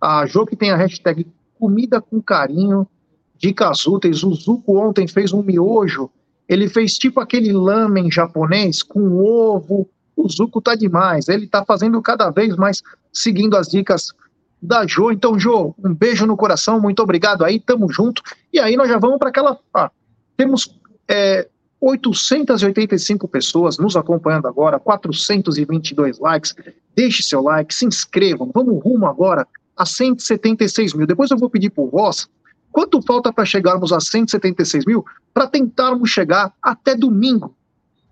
[0.00, 1.26] A Jo que tem a hashtag
[1.58, 2.86] comida com carinho,
[3.36, 4.22] dicas úteis.
[4.22, 6.10] O Zuko ontem fez um miojo
[6.48, 9.88] ele fez tipo aquele lamen japonês com ovo.
[10.16, 11.28] O Zuko tá demais.
[11.28, 14.12] Ele tá fazendo cada vez mais seguindo as dicas
[14.60, 15.10] da Jo.
[15.10, 18.22] Então, Jo, um beijo no coração, muito obrigado aí, tamo junto.
[18.52, 19.58] E aí nós já vamos para aquela.
[19.74, 19.90] Ah,
[20.36, 21.48] temos é,
[21.80, 26.54] 885 pessoas nos acompanhando agora, 422 likes.
[26.94, 28.50] Deixe seu like, se inscrevam.
[28.52, 31.06] Vamos rumo agora a 176 mil.
[31.06, 32.28] Depois eu vou pedir por voz
[32.70, 35.04] Quanto falta para chegarmos a 176 mil?
[35.32, 37.54] Para tentarmos chegar até domingo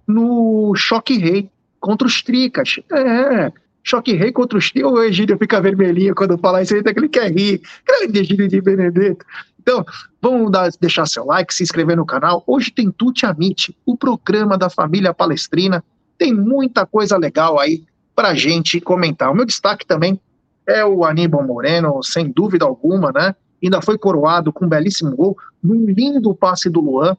[0.06, 2.80] no Choque Rei contra os Tricas.
[2.90, 3.52] É,
[3.86, 4.90] Choque Rei contra os Tricas.
[4.90, 7.60] O Egílio fica vermelhinho quando fala isso até que ele quer rir.
[7.86, 9.24] Grande Egílio de Benedetto.
[9.60, 9.84] Então,
[10.20, 12.42] vamos dar, deixar seu like, se inscrever no canal.
[12.46, 15.84] Hoje tem Tuti Amit, o programa da família palestrina.
[16.18, 19.30] Tem muita coisa legal aí para gente comentar.
[19.30, 20.20] O meu destaque também
[20.66, 23.34] é o Aníbal Moreno, sem dúvida alguma, né?
[23.62, 27.16] ainda foi coroado com um belíssimo gol, num lindo passe do Luan.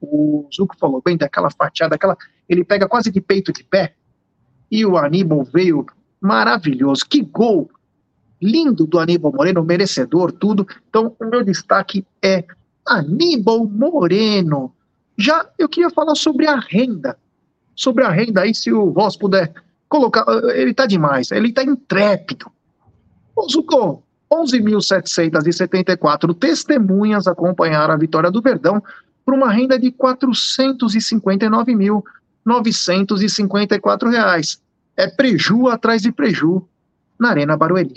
[0.00, 2.16] O Zuco falou bem daquela fatiada, aquela,
[2.48, 3.94] ele pega quase de peito de pé.
[4.70, 5.86] E o Aníbal veio
[6.20, 7.04] maravilhoso.
[7.08, 7.70] Que gol!
[8.40, 10.66] Lindo do Aníbal Moreno, merecedor, tudo.
[10.88, 12.44] Então, o meu destaque é
[12.86, 14.72] Aníbal Moreno.
[15.16, 17.18] Já eu queria falar sobre a renda.
[17.74, 19.52] Sobre a renda aí, se o Voz puder
[19.88, 20.24] colocar.
[20.54, 22.46] Ele tá demais, ele tá intrépido.
[23.34, 28.82] Ô, Zucco, 11.774 testemunhas acompanharam a vitória do Verdão
[29.24, 29.94] por uma renda de R$
[32.48, 34.60] 459.954 reais.
[34.96, 36.66] É preju atrás de preju
[37.18, 37.94] na Arena Barueri.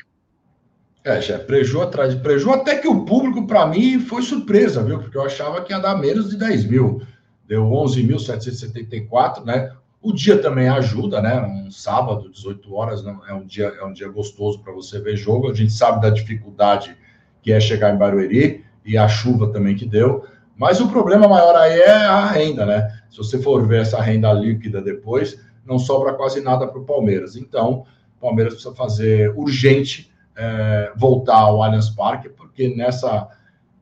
[1.03, 4.83] É, já é preju atrás de preju, até que o público, para mim, foi surpresa,
[4.83, 4.99] viu?
[4.99, 7.01] Porque eu achava que ia dar menos de 10 mil.
[7.47, 9.71] Deu 11.774, né?
[9.99, 11.41] O dia também ajuda, né?
[11.41, 15.15] Um sábado, 18 horas, não, é um dia é um dia gostoso para você ver
[15.15, 15.49] jogo.
[15.49, 16.95] A gente sabe da dificuldade
[17.41, 20.25] que é chegar em Barueri e a chuva também que deu.
[20.55, 23.00] Mas o problema maior aí é a renda, né?
[23.11, 27.35] Se você for ver essa renda líquida depois, não sobra quase nada para o Palmeiras.
[27.35, 27.85] Então,
[28.17, 33.27] o Palmeiras precisa fazer urgente é, voltar ao Allianz Parque, porque nessa,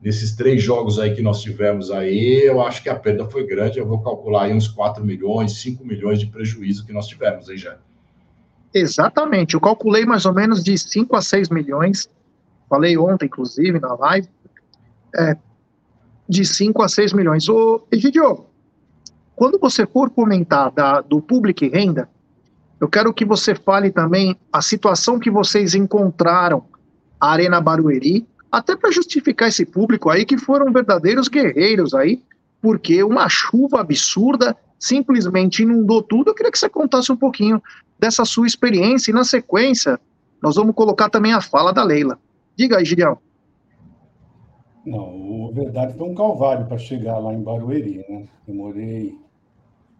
[0.02, 3.78] nesses três jogos aí que nós tivemos aí, eu acho que a perda foi grande.
[3.78, 7.56] Eu vou calcular aí uns 4 milhões, 5 milhões de prejuízo que nós tivemos, hein,
[7.56, 7.76] já.
[8.74, 12.10] Exatamente, eu calculei mais ou menos de 5 a 6 milhões.
[12.68, 14.28] Falei ontem, inclusive, na live.
[15.16, 15.36] É,
[16.28, 17.48] de 5 a 6 milhões.
[17.48, 18.49] Ô, Egidio,
[19.40, 22.06] quando você for comentar da, do público e renda,
[22.78, 26.62] eu quero que você fale também a situação que vocês encontraram
[27.18, 32.22] a Arena Barueri, até para justificar esse público aí que foram verdadeiros guerreiros aí,
[32.60, 36.28] porque uma chuva absurda simplesmente inundou tudo.
[36.28, 37.62] Eu queria que você contasse um pouquinho
[37.98, 39.98] dessa sua experiência e na sequência
[40.42, 42.18] nós vamos colocar também a fala da Leila.
[42.54, 43.16] Diga aí, Gideão.
[44.84, 48.28] Não, a verdade foi um calvário para chegar lá em Barueri, né?
[48.46, 49.18] Demorei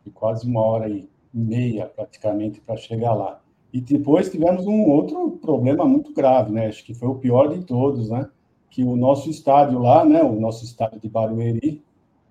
[0.09, 3.41] quase uma hora e meia praticamente para chegar lá.
[3.73, 6.67] E depois tivemos um outro problema muito grave, né?
[6.67, 8.29] Acho que foi o pior de todos, né?
[8.71, 10.23] Que o nosso estádio lá, né?
[10.23, 11.83] O nosso estádio de Barueri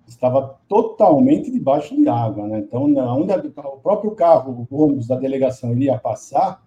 [0.06, 2.58] estava totalmente debaixo de água, né?
[2.58, 6.62] Então, onde o próprio carro, o ônibus da delegação iria passar,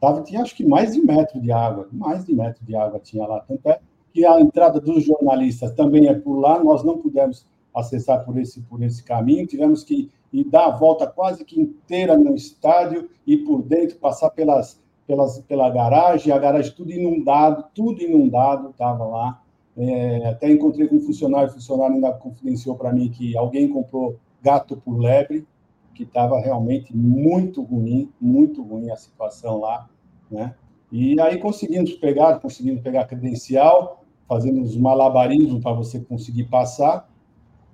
[0.00, 3.26] tava, tinha acho que mais de metro de água, mais de metro de água tinha
[3.26, 3.40] lá.
[3.40, 3.80] Tanto é
[4.12, 8.60] que a entrada dos jornalistas também é por lá, nós não pudemos acessar por esse,
[8.62, 13.36] por esse caminho, tivemos que ir dar a volta quase que inteira no estádio e
[13.36, 19.42] por dentro passar pelas, pelas, pela garagem, a garagem tudo inundado, tudo inundado, estava lá.
[19.76, 24.16] É, até encontrei com um funcionário, o funcionário ainda confidenciou para mim que alguém comprou
[24.42, 25.46] gato por lebre,
[25.94, 29.88] que estava realmente muito ruim, muito ruim a situação lá,
[30.30, 30.54] né?
[30.90, 37.08] E aí conseguimos pegar, conseguimos pegar credencial, fazendo os malabarismos para você conseguir passar.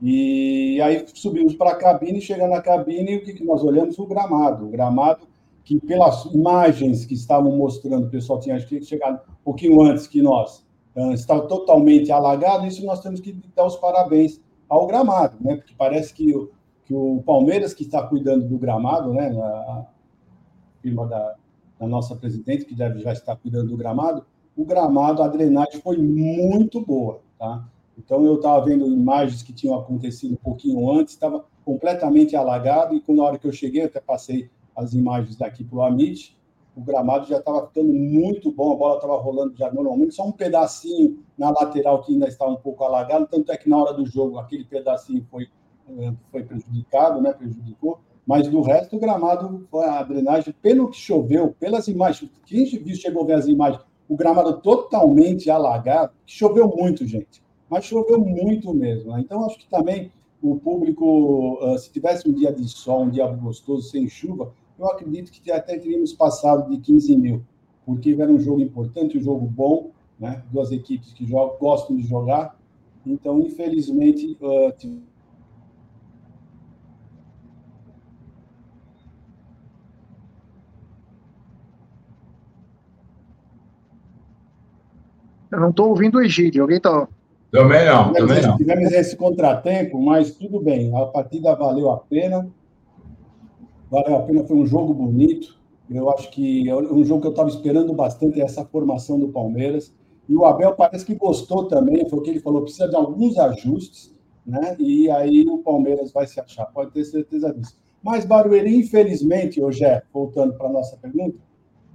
[0.02, 3.98] E aí subimos para a cabine, chegando na cabine, o que, nós olhamos?
[3.98, 4.66] O gramado.
[4.66, 5.26] O gramado
[5.64, 10.64] que, pelas imagens que estavam mostrando, o pessoal tinha chegado um pouquinho antes que nós,
[10.94, 12.66] uh, estava totalmente alagado.
[12.66, 15.56] Isso nós temos que dar os parabéns ao gramado, né?
[15.56, 16.50] Porque parece que o,
[16.84, 19.30] que o Palmeiras, que está cuidando do gramado, né?
[19.38, 19.86] A
[20.82, 21.34] firma da,
[21.80, 24.24] da nossa presidente, que deve já estar cuidando do gramado,
[24.56, 27.64] o gramado, a drenagem foi muito boa, tá?
[27.96, 33.00] Então, eu estava vendo imagens que tinham acontecido um pouquinho antes, estava completamente alagado, e
[33.00, 36.36] quando, na hora que eu cheguei, até passei as imagens daqui para o Amit,
[36.76, 40.32] o gramado já estava ficando muito bom, a bola estava rolando já normalmente, só um
[40.32, 44.04] pedacinho na lateral que ainda estava um pouco alagado, tanto é que na hora do
[44.04, 45.48] jogo aquele pedacinho foi,
[45.88, 51.54] eh, foi prejudicado, né, prejudicou, mas do resto o gramado, a drenagem, pelo que choveu,
[51.60, 57.06] pelas imagens, quem viu, chegou a ver as imagens, o gramado totalmente alagado, choveu muito,
[57.06, 59.12] gente, mas choveu muito mesmo.
[59.12, 59.20] Né?
[59.20, 60.10] Então, acho que também
[60.42, 64.86] o público, ah, se tivesse um dia de sol, um dia gostoso, sem chuva, eu
[64.86, 67.42] acredito que até teríamos passado de 15 mil,
[67.86, 70.42] porque era um jogo importante, um jogo bom, né?
[70.52, 72.58] duas equipes que jogam, gostam de jogar.
[73.06, 74.72] Então, infelizmente, uh,
[85.54, 86.62] Eu não estou ouvindo o Egídio.
[86.62, 87.06] Alguém está.
[87.54, 88.56] Também não, tivemos, também não.
[88.56, 90.92] Tivemos esse contratempo, mas tudo bem.
[90.96, 92.50] A partida valeu a pena.
[93.88, 95.56] Valeu a pena, foi um jogo bonito.
[95.88, 99.94] Eu acho que é um jogo que eu estava esperando bastante essa formação do Palmeiras.
[100.28, 103.38] E o Abel parece que gostou também, foi o que ele falou, precisa de alguns
[103.38, 104.12] ajustes,
[104.44, 104.74] né?
[104.80, 107.76] E aí o Palmeiras vai se achar, pode ter certeza disso.
[108.02, 111.38] Mas Barueri, infelizmente, hoje é, voltando para a nossa pergunta,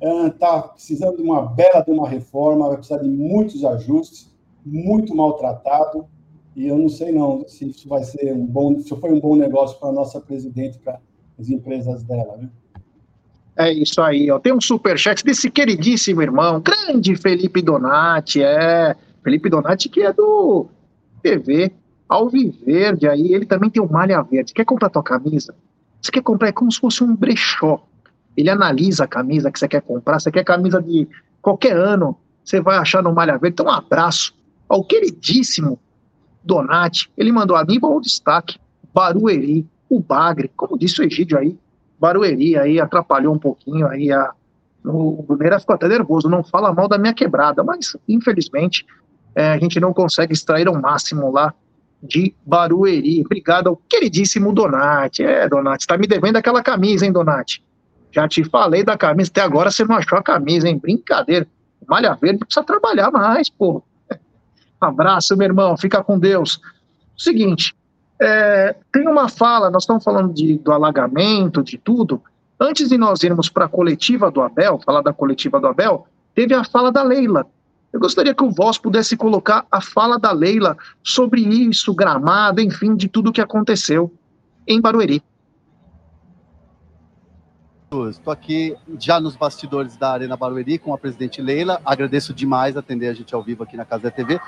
[0.02, 4.30] está é, precisando de uma bela de uma reforma, vai precisar de muitos ajustes,
[4.72, 6.06] muito maltratado,
[6.56, 9.36] e eu não sei não se isso vai ser um bom, se foi um bom
[9.36, 11.00] negócio para a nossa presidente, para
[11.40, 12.50] as empresas dela, né?
[13.58, 14.40] É isso aí, ó.
[14.40, 18.96] Tem um superchat desse queridíssimo irmão, grande Felipe Donati, é.
[19.22, 20.68] Felipe Donati, que é do
[21.22, 21.72] TV
[22.08, 24.54] Alviverde aí, ele também tem o Malha Verde.
[24.54, 25.54] Quer comprar tua camisa?
[26.02, 26.48] Você quer comprar?
[26.48, 27.84] É como se fosse um brechó
[28.40, 31.08] ele analisa a camisa que você quer comprar, você quer camisa de
[31.42, 33.54] qualquer ano, você vai achar no Malha Verde.
[33.54, 34.34] Então, um abraço
[34.70, 35.80] ao queridíssimo
[36.44, 37.12] Donati.
[37.18, 38.60] Ele mandou a mim o destaque,
[38.94, 41.58] Barueri, o Bagre, como disse o Egídio aí,
[42.00, 44.32] Barueri aí atrapalhou um pouquinho aí a.
[44.86, 48.86] O Bruneira ficou até nervoso, não fala mal da minha quebrada, mas infelizmente
[49.36, 51.54] é, a gente não consegue extrair o máximo lá
[52.02, 53.22] de Barueri.
[53.26, 55.22] Obrigado ao queridíssimo Donati.
[55.22, 57.62] É, Donati, está me devendo aquela camisa, hein, Donati?
[58.10, 60.80] Já te falei da camisa, até agora você não achou a camisa, hein?
[60.82, 61.46] Brincadeira.
[61.88, 63.84] Malha Verde precisa trabalhar mais, pô.
[64.80, 66.62] Abraço, meu irmão, fica com Deus.
[67.18, 67.76] Seguinte,
[68.22, 72.22] é, tem uma fala, nós estamos falando de, do alagamento, de tudo.
[72.60, 76.54] Antes de nós irmos para a coletiva do Abel, falar da coletiva do Abel, teve
[76.54, 77.46] a fala da Leila.
[77.92, 82.96] Eu gostaria que o Voz pudesse colocar a fala da Leila sobre isso, gramado, enfim,
[82.96, 84.14] de tudo o que aconteceu
[84.68, 85.24] em Barueri.
[87.92, 91.82] Estou aqui já nos bastidores da Arena Barueri com a presidente Leila.
[91.84, 94.40] Agradeço demais atender a gente ao vivo aqui na Casa da TV.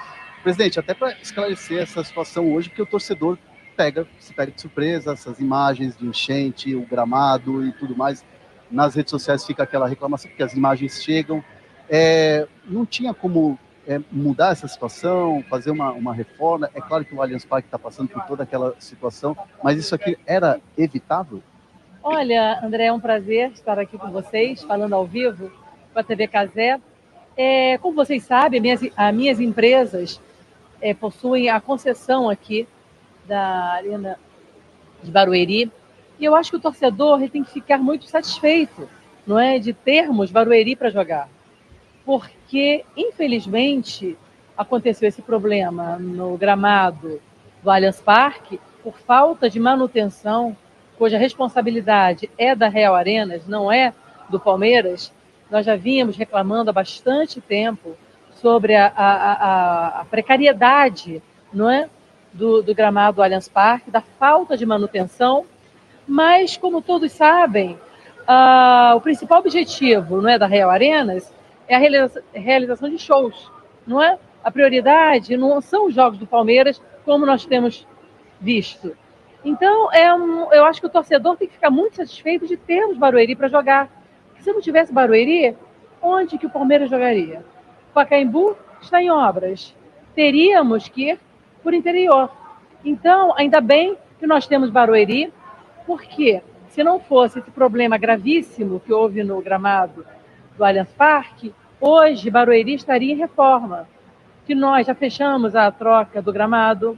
[0.43, 3.39] Presidente, até para esclarecer essa situação hoje, porque o torcedor
[3.75, 8.23] pega, se pega de surpresa, essas imagens de enchente, o gramado e tudo mais.
[8.69, 11.43] Nas redes sociais fica aquela reclamação, porque as imagens chegam.
[11.89, 16.69] É, não tinha como é, mudar essa situação, fazer uma, uma reforma.
[16.75, 20.15] É claro que o Allianz Parque está passando por toda aquela situação, mas isso aqui
[20.27, 21.41] era evitável?
[22.03, 25.51] Olha, André, é um prazer estar aqui com vocês, falando ao vivo
[25.93, 26.81] com a TV Casé.
[27.37, 30.19] É, como vocês sabem, minhas, as minhas empresas
[30.81, 32.67] é, possuem a concessão aqui
[33.27, 34.19] da Arena
[35.03, 35.71] de Barueri.
[36.19, 38.89] E eu acho que o torcedor tem que ficar muito satisfeito,
[39.25, 41.29] não é, de termos Barueri para jogar.
[42.03, 44.17] Porque, infelizmente,
[44.57, 47.21] aconteceu esse problema no gramado
[47.61, 50.57] do Allianz Parque por falta de manutenção
[51.01, 53.91] cuja responsabilidade é da Real Arenas, não é
[54.29, 55.11] do Palmeiras,
[55.49, 57.97] nós já vínhamos reclamando há bastante tempo
[58.33, 61.19] sobre a, a, a, a precariedade
[61.51, 61.89] não é,
[62.31, 65.43] do, do gramado do Allianz Parque, da falta de manutenção,
[66.07, 67.79] mas, como todos sabem,
[68.19, 71.33] uh, o principal objetivo não é, da Real Arenas
[71.67, 73.51] é a realiza realização de shows,
[73.87, 74.19] não é?
[74.43, 77.87] A prioridade não são os jogos do Palmeiras, como nós temos
[78.39, 78.95] visto.
[79.43, 82.97] Então, é um, eu acho que o torcedor tem que ficar muito satisfeito de termos
[82.97, 83.89] Barueri para jogar.
[84.27, 85.55] Porque se não tivesse Barueri,
[86.01, 87.43] onde que o Palmeiras jogaria?
[87.89, 89.75] O Pacaembu está em obras.
[90.13, 91.19] Teríamos que ir
[91.63, 92.29] por interior.
[92.85, 95.33] Então, ainda bem que nós temos Barueri,
[95.87, 100.05] porque se não fosse esse problema gravíssimo que houve no gramado
[100.55, 103.87] do Allianz Parque, hoje Barueri estaria em reforma.
[104.45, 106.97] Que nós já fechamos a troca do gramado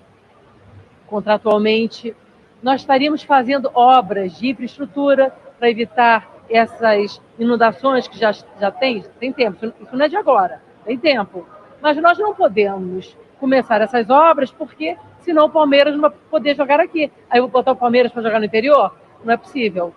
[1.08, 2.16] contratualmente,
[2.64, 9.32] nós estaríamos fazendo obras de infraestrutura para evitar essas inundações que já, já tem, tem
[9.32, 11.46] tempo, isso não é de agora, tem tempo.
[11.82, 16.80] Mas nós não podemos começar essas obras porque senão o Palmeiras não vai poder jogar
[16.80, 17.12] aqui.
[17.30, 18.96] Aí eu vou botar o Palmeiras para jogar no interior?
[19.24, 19.94] Não é possível.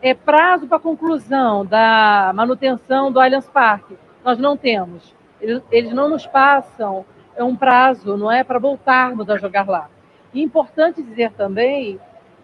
[0.00, 3.96] É prazo para conclusão da manutenção do Allianz Parque.
[4.24, 5.14] Nós não temos.
[5.40, 7.04] Eles, eles não nos passam
[7.36, 9.90] é um prazo, não é, para voltarmos a jogar lá.
[10.32, 11.98] E importante dizer também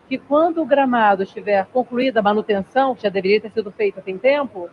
[0.09, 4.19] que quando o gramado estiver concluída a manutenção, que já deveria ter sido feita tem
[4.19, 4.69] tempo,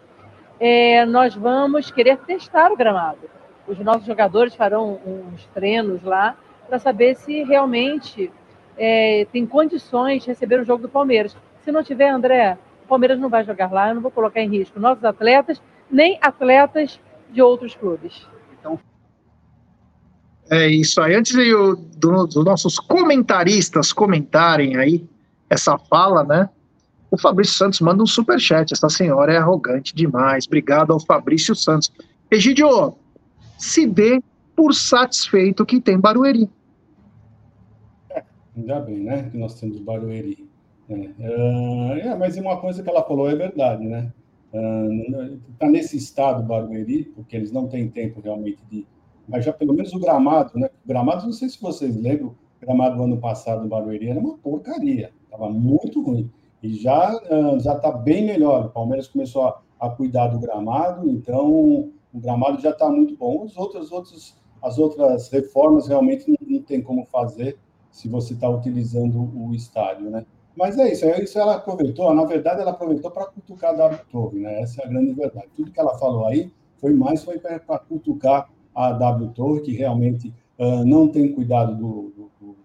[0.60, 3.30] é, nós vamos querer testar o gramado.
[3.67, 6.36] Os nossos jogadores farão uns treinos lá
[6.67, 8.32] para saber se realmente
[8.78, 11.36] é, tem condições de receber o jogo do Palmeiras.
[11.62, 14.50] Se não tiver, André, o Palmeiras não vai jogar lá, eu não vou colocar em
[14.50, 18.28] risco nossos atletas, nem atletas de outros clubes.
[20.50, 21.16] É isso aí.
[21.16, 21.36] Antes
[21.98, 25.08] dos do, nossos comentaristas comentarem aí
[25.50, 26.50] essa fala, né?
[27.12, 28.72] O Fabrício Santos manda um super chat.
[28.72, 30.46] Essa senhora é arrogante demais.
[30.48, 31.92] Obrigado ao Fabrício Santos.
[32.32, 32.96] Egidio,
[33.58, 34.22] se dê
[34.56, 36.50] por satisfeito que tem Barueri.
[38.56, 39.30] Ainda bem, né?
[39.32, 40.48] Que nós temos Barueri.
[40.90, 44.12] É, é, é, mas uma coisa que ela falou é verdade, né?
[44.52, 48.86] Está uh, nesse estado Barueri, porque eles não têm tempo realmente de
[49.30, 50.70] mas já pelo menos o gramado, né?
[50.84, 54.20] O gramado, não sei se vocês lembram, o gramado do ano passado no Barueri era
[54.20, 56.30] uma porcaria, estava muito ruim.
[56.62, 58.65] E já uh, já está bem melhor.
[58.65, 61.48] O Palmeiras começou a, a, cuidar do gramado, então
[62.13, 63.44] o gramado já está muito bom.
[63.44, 67.58] Os outros, outros, as outras reformas realmente não, não tem como fazer
[67.92, 70.26] se você está utilizando o estádio, né?
[70.56, 72.13] Mas é isso, é isso ela aproveitou.
[72.13, 74.62] Na verdade, ela aproveitou para cutucar a W Torre, né?
[74.62, 75.48] Essa é a grande verdade.
[75.56, 80.34] Tudo que ela falou aí foi mais foi para cutucar a W Torre, que realmente
[80.58, 82.55] uh, não tem cuidado do, do, do,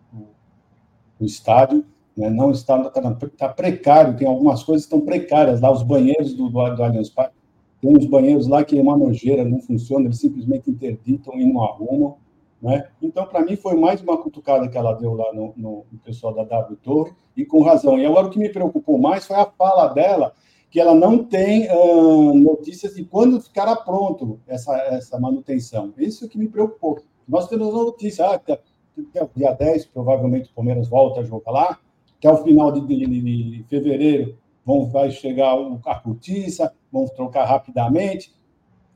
[1.18, 1.84] do estádio,
[2.16, 2.30] né?
[2.30, 6.48] não está, está, está, precário, tem algumas coisas que estão precárias lá, os banheiros do,
[6.48, 7.34] do, do Allianz Parque,
[7.80, 11.62] tem uns banheiros lá que é uma nojeira, não funciona, eles simplesmente interditam e não
[11.62, 12.16] arrumam.
[12.62, 12.88] Né?
[13.02, 16.32] Então, para mim, foi mais uma cutucada que ela deu lá no, no, no pessoal
[16.32, 17.98] da W Torre, e com razão.
[17.98, 20.32] E agora o que me preocupou mais foi a fala dela
[20.75, 25.95] que ela não tem uh, notícias de quando ficará pronto essa, essa manutenção.
[25.97, 26.99] Isso que me preocupou.
[27.29, 31.53] Nós temos notícia, ah, que até o dia 10, provavelmente o Palmeiras volta a jogar
[31.53, 31.79] lá,
[32.18, 37.45] que ao final de, de, de fevereiro vão, vai chegar o, a cortiça, vão trocar
[37.45, 38.35] rapidamente.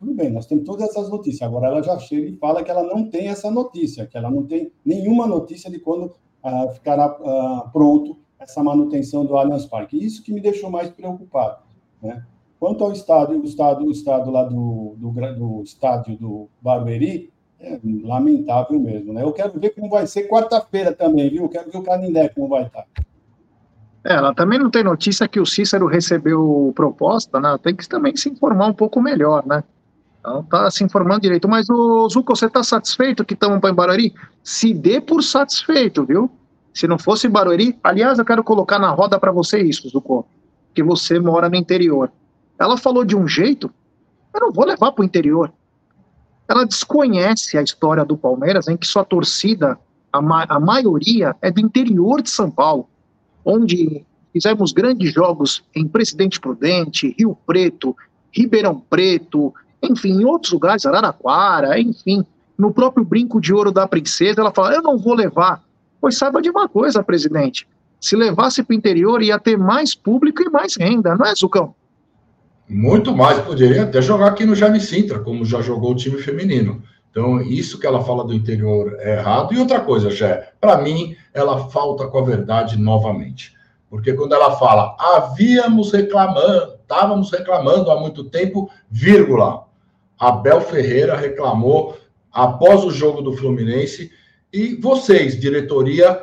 [0.00, 1.42] Tudo bem, nós temos todas essas notícias.
[1.42, 4.44] Agora ela já chega e fala que ela não tem essa notícia, que ela não
[4.44, 9.96] tem nenhuma notícia de quando uh, ficará uh, pronto essa manutenção do Allianz Parque.
[9.96, 11.67] Isso que me deixou mais preocupado.
[12.02, 12.22] Né?
[12.58, 17.78] Quanto ao estádio, o estádio, o estádio lá do, do, do estádio do Barueri, é
[18.04, 19.22] lamentável mesmo, né?
[19.22, 21.42] Eu quero ver como vai ser quarta-feira também, viu?
[21.42, 22.84] Eu quero ver o Canindé como vai estar.
[24.04, 27.58] É, ela também não tem notícia que o Cícero recebeu proposta, né?
[27.60, 29.64] Tem que também se informar um pouco melhor, né?
[30.20, 31.48] Então tá se informando direito.
[31.48, 34.14] Mas, o Zuko, você tá satisfeito que estamos para Barueri?
[34.42, 36.30] Se dê por satisfeito, viu?
[36.72, 40.26] Se não fosse Barueri, aliás, eu quero colocar na roda para você isso, Zuko,
[40.78, 42.10] que você mora no interior.
[42.58, 43.70] Ela falou de um jeito,
[44.34, 45.52] eu não vou levar para o interior
[46.48, 49.78] ela desconhece a história do Palmeiras, em que sua torcida,
[50.10, 52.88] a, ma a maioria, é do interior de São Paulo,
[53.44, 57.94] onde fizemos grandes jogos em Presidente Prudente, Rio Preto,
[58.32, 59.52] Ribeirão Preto,
[59.82, 62.24] enfim, em outros lugares, Araraquara, enfim,
[62.56, 65.62] no próprio Brinco de Ouro da Princesa, ela fala: Eu não vou levar.
[66.00, 67.68] Pois saiba de uma coisa, presidente:
[68.00, 71.74] se levasse para o interior, ia ter mais público e mais renda, não é, Zucão?
[72.68, 76.82] Muito mais, poderia até jogar aqui no Jaime Sintra, como já jogou o time feminino.
[77.10, 79.54] Então, isso que ela fala do interior é errado.
[79.54, 83.54] E outra coisa, Jé, para mim, ela falta com a verdade novamente.
[83.88, 89.64] Porque quando ela fala, havíamos reclamando, estávamos reclamando há muito tempo, vírgula,
[90.18, 91.96] Abel Ferreira reclamou
[92.30, 94.10] após o jogo do Fluminense
[94.52, 96.22] e vocês, diretoria,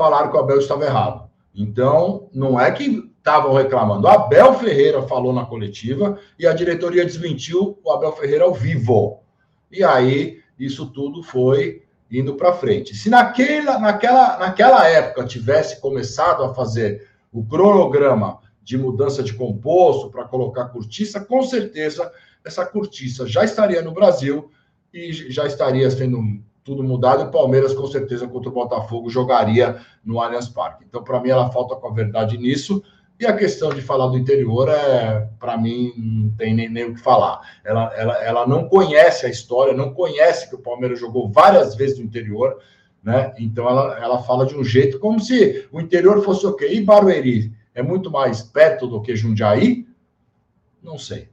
[0.00, 1.28] falaram que o Abel estava errado.
[1.54, 4.08] Então, não é que estavam reclamando.
[4.08, 9.20] Abel Ferreira falou na coletiva e a diretoria desmentiu o Abel Ferreira ao vivo.
[9.70, 12.94] E aí isso tudo foi indo para frente.
[12.94, 20.08] Se naquela, naquela, naquela época tivesse começado a fazer o cronograma de mudança de composto
[20.08, 22.10] para colocar cortiça, com certeza
[22.42, 24.50] essa cortiça já estaria no Brasil
[24.94, 26.22] e já estaria sendo
[26.64, 27.22] tudo mudado.
[27.22, 30.84] E o Palmeiras, com certeza, contra o Botafogo, jogaria no Allianz Parque.
[30.88, 32.82] Então, para mim, ela falta com a verdade nisso.
[33.18, 36.94] E a questão de falar do interior, é, para mim, não tem nem, nem o
[36.94, 37.40] que falar.
[37.62, 41.98] Ela, ela, ela não conhece a história, não conhece que o Palmeiras jogou várias vezes
[41.98, 42.58] no interior,
[43.02, 43.34] né?
[43.38, 46.68] Então ela, ela fala de um jeito como se o interior fosse o quê?
[46.72, 49.86] E Barueri é muito mais perto do que Jundiaí?
[50.82, 51.28] Não sei.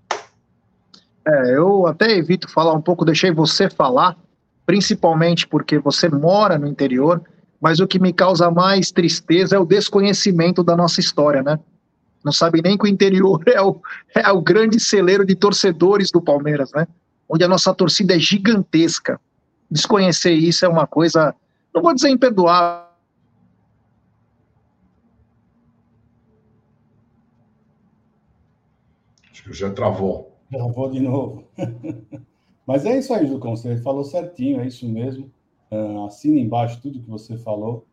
[1.26, 4.18] É, eu até evito falar um pouco, deixei você falar,
[4.68, 7.24] principalmente porque você mora no interior,
[7.59, 11.57] mas o que me causa mais tristeza é o desconhecimento da nossa história, né?
[12.28, 13.82] não sabe nem que o interior é o,
[14.13, 16.86] é o grande celeiro de torcedores do Palmeiras, né?
[17.30, 19.20] Onde a nossa torcida é gigantesca.
[19.72, 21.34] Desconhecer isso é uma coisa,
[21.74, 22.88] não vou dizer imperdoável.
[29.32, 30.38] Acho que já travou.
[30.51, 31.47] Travou de novo.
[32.68, 35.32] Mas é isso aí, Jucão, você falou certinho, é isso mesmo.
[35.72, 37.86] Uh, assina embaixo tudo que você falou.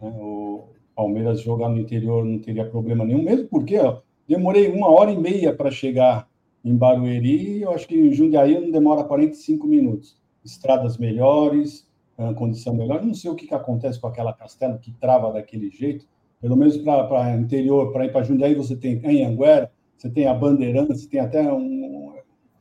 [0.00, 0.08] Né?
[0.08, 5.10] O, Palmeiras jogar no interior não teria problema nenhum, mesmo porque ó, demorei uma hora
[5.10, 6.28] e meia para chegar
[6.62, 10.18] em Barueri, eu acho que em Jundiaí não demora 45 minutos.
[10.44, 11.88] Estradas melhores,
[12.36, 13.02] condição melhor.
[13.02, 16.06] não sei o que, que acontece com aquela castela que trava daquele jeito.
[16.38, 20.34] Pelo menos para interior, para ir para Jundiaí, você tem em Anguera, você tem a
[20.34, 22.12] Bandeirante, você tem até um,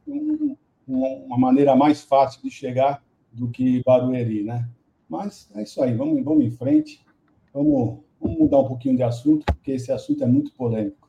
[0.08, 0.56] um,
[0.94, 4.68] uma maneira mais fácil de chegar do que Barueri, né?
[5.08, 7.06] Mas é isso aí, vamos, vamos em frente.
[7.54, 11.08] Vamos Vamos mudar um pouquinho de assunto, porque esse assunto é muito polêmico.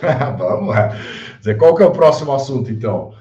[0.36, 0.90] Vamos lá.
[1.58, 3.14] Qual que é o próximo assunto, então?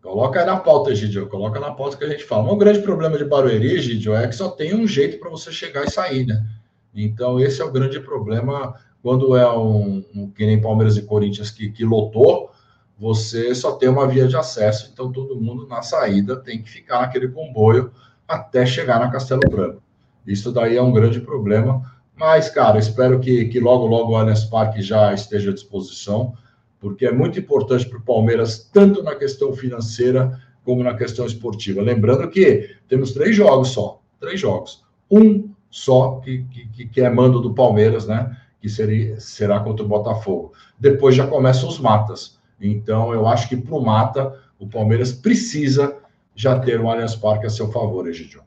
[0.00, 1.28] Coloca na pauta, Gidio.
[1.28, 2.50] Coloca na pauta que a gente fala.
[2.50, 5.84] Um grande problema de Barueri, Gidio, é que só tem um jeito para você chegar
[5.84, 6.46] e sair, né?
[6.94, 11.50] Então, esse é o grande problema quando é um, um que nem Palmeiras e Corinthians
[11.50, 12.50] que, que lotou,
[12.98, 17.00] você só tem uma via de acesso, então todo mundo na saída tem que ficar
[17.00, 17.92] naquele comboio
[18.26, 19.82] até chegar na Castelo Branco.
[20.26, 21.82] Isso daí é um grande problema
[22.18, 26.34] mas, cara, espero que, que logo, logo o Allianz Parque já esteja à disposição,
[26.80, 31.80] porque é muito importante para o Palmeiras, tanto na questão financeira como na questão esportiva.
[31.80, 34.84] Lembrando que temos três jogos só, três jogos.
[35.08, 36.44] Um só que,
[36.74, 38.36] que, que é mando do Palmeiras, né?
[38.60, 40.52] Que seria, será contra o Botafogo.
[40.78, 42.37] Depois já começam os matas.
[42.60, 45.96] Então, eu acho que para o mata, o Palmeiras precisa
[46.34, 48.42] já ter um Allianz Parque a seu favor, Egidio.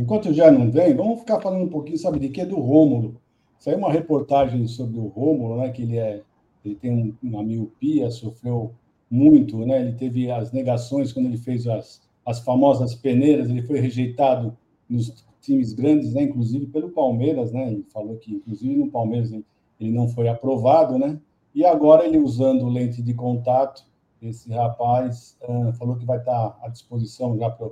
[0.00, 2.44] Enquanto já não vem, vamos ficar falando um pouquinho, sabe de quê?
[2.44, 3.20] Do Rômulo.
[3.58, 5.70] Saiu uma reportagem sobre o Rômulo, né?
[5.70, 6.22] Que ele é,
[6.64, 8.72] ele tem uma miopia, sofreu
[9.10, 9.80] muito, né?
[9.80, 14.56] Ele teve as negações quando ele fez as, as famosas peneiras, ele foi rejeitado
[14.88, 16.22] nos times grandes, né?
[16.22, 17.68] Inclusive pelo Palmeiras, né?
[17.68, 19.32] Ele falou que, inclusive no Palmeiras,
[19.80, 21.18] ele não foi aprovado, né?
[21.54, 23.84] E agora ele usando lente de contato,
[24.20, 27.68] esse rapaz uh, falou que vai estar à disposição já para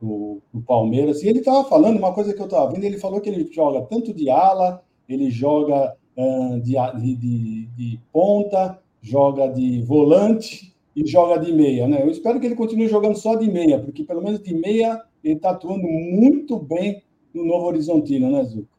[0.00, 1.22] o Palmeiras.
[1.22, 3.82] E ele estava falando uma coisa que eu estava vendo, ele falou que ele joga
[3.82, 6.74] tanto de ala, ele joga uh, de,
[7.16, 12.02] de, de, ponta, joga de volante e joga de meia, né?
[12.02, 15.34] Eu espero que ele continue jogando só de meia, porque pelo menos de meia ele
[15.34, 18.73] está atuando muito bem no Novo Horizontino, né, Zuco?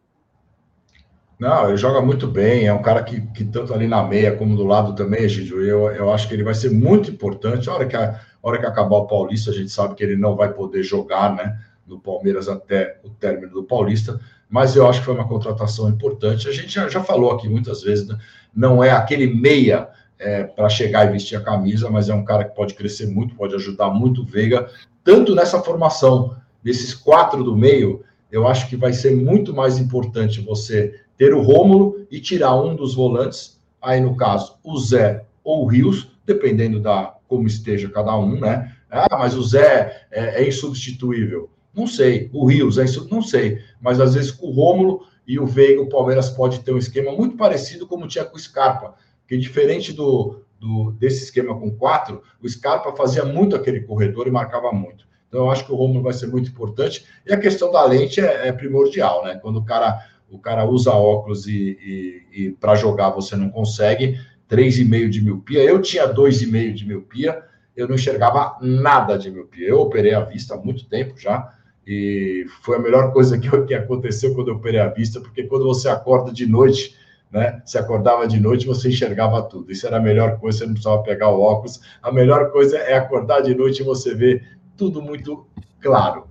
[1.37, 4.55] Não, ele joga muito bem, é um cara que, que tanto ali na meia como
[4.55, 7.69] do lado também, Gidio, eu, eu acho que ele vai ser muito importante.
[7.69, 10.15] A hora, que a, a hora que acabar o Paulista, a gente sabe que ele
[10.15, 14.19] não vai poder jogar, né, no Palmeiras até o término do Paulista,
[14.49, 16.47] mas eu acho que foi uma contratação importante.
[16.47, 18.17] A gente já, já falou aqui muitas vezes, né?
[18.55, 22.45] não é aquele meia é, para chegar e vestir a camisa, mas é um cara
[22.45, 24.69] que pode crescer muito, pode ajudar muito o Veiga,
[25.03, 30.41] tanto nessa formação desses quatro do meio, eu acho que vai ser muito mais importante
[30.41, 35.63] você ter o Rômulo e tirar um dos volantes, aí no caso o Zé ou
[35.63, 38.75] o Rios, dependendo da como esteja cada um, né?
[38.89, 41.49] Ah, mas o Zé é, é insubstituível.
[41.73, 42.29] Não sei.
[42.31, 43.15] O Rios é insubstituível?
[43.15, 43.59] Não sei.
[43.81, 47.11] Mas às vezes com o Rômulo e o Veiga, o Palmeiras pode ter um esquema
[47.11, 48.95] muito parecido como tinha com o Scarpa,
[49.27, 54.31] que diferente do, do desse esquema com quatro, o Scarpa fazia muito aquele corredor e
[54.31, 55.05] marcava muito.
[55.27, 57.05] Então eu acho que o Romulo vai ser muito importante.
[57.25, 59.37] E a questão da lente é, é primordial, né?
[59.41, 59.99] Quando o cara
[60.35, 64.19] o cara usa óculos e, e, e para jogar você não consegue,
[64.49, 65.63] 3,5 de miopia.
[65.63, 67.43] Eu tinha 2,5 de miopia,
[67.75, 69.67] eu não enxergava nada de miopia.
[69.67, 71.51] Eu operei a vista há muito tempo já,
[71.85, 75.65] e foi a melhor coisa que, que aconteceu quando eu operei a vista, porque quando
[75.65, 76.95] você acorda de noite,
[77.31, 77.61] né?
[77.65, 79.71] Se acordava de noite, você enxergava tudo.
[79.71, 81.81] Isso era a melhor coisa, você não precisava pegar o óculos.
[82.01, 85.45] A melhor coisa é acordar de noite e você ver tudo muito
[85.81, 86.27] claro.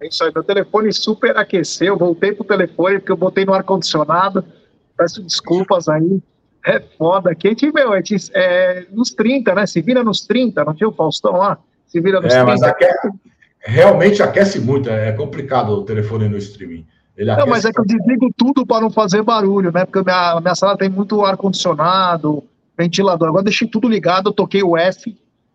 [0.00, 4.44] É isso aí, meu telefone superaqueceu, voltei pro telefone porque eu botei no ar-condicionado.
[4.96, 6.20] Peço desculpas aí.
[6.66, 7.34] É foda.
[7.34, 8.02] Quem meu, é,
[8.34, 9.66] é, nos 30, né?
[9.66, 11.58] Se vira nos 30, não tinha o Faustão lá?
[11.86, 12.46] Se vira nos é, 30.
[12.46, 13.08] Mas aquece,
[13.60, 16.86] realmente aquece muito, é complicado o telefone no streaming.
[17.16, 19.84] Ele não, mas é que eu desligo tudo para não fazer barulho, né?
[19.84, 22.42] Porque minha, minha sala tem muito ar-condicionado,
[22.76, 23.28] ventilador.
[23.28, 25.14] Agora deixei tudo ligado, eu toquei o F.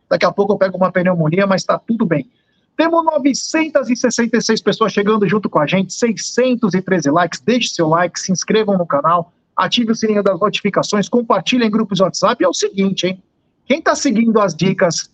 [0.09, 2.29] Daqui a pouco eu pego uma pneumonia, mas está tudo bem.
[2.77, 7.39] Temos 966 pessoas chegando junto com a gente, 613 likes.
[7.39, 11.97] Deixe seu like, se inscrevam no canal, ative o sininho das notificações, compartilhem em grupos
[11.97, 12.43] de WhatsApp.
[12.43, 13.23] É o seguinte, hein?
[13.65, 15.09] Quem está seguindo as dicas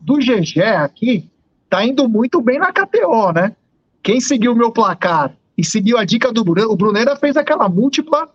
[0.00, 1.28] do GG aqui,
[1.68, 3.54] tá indo muito bem na KTO, né?
[4.02, 7.68] Quem seguiu o meu placar e seguiu a dica do Bruno, o Brunera fez aquela
[7.68, 8.28] múltipla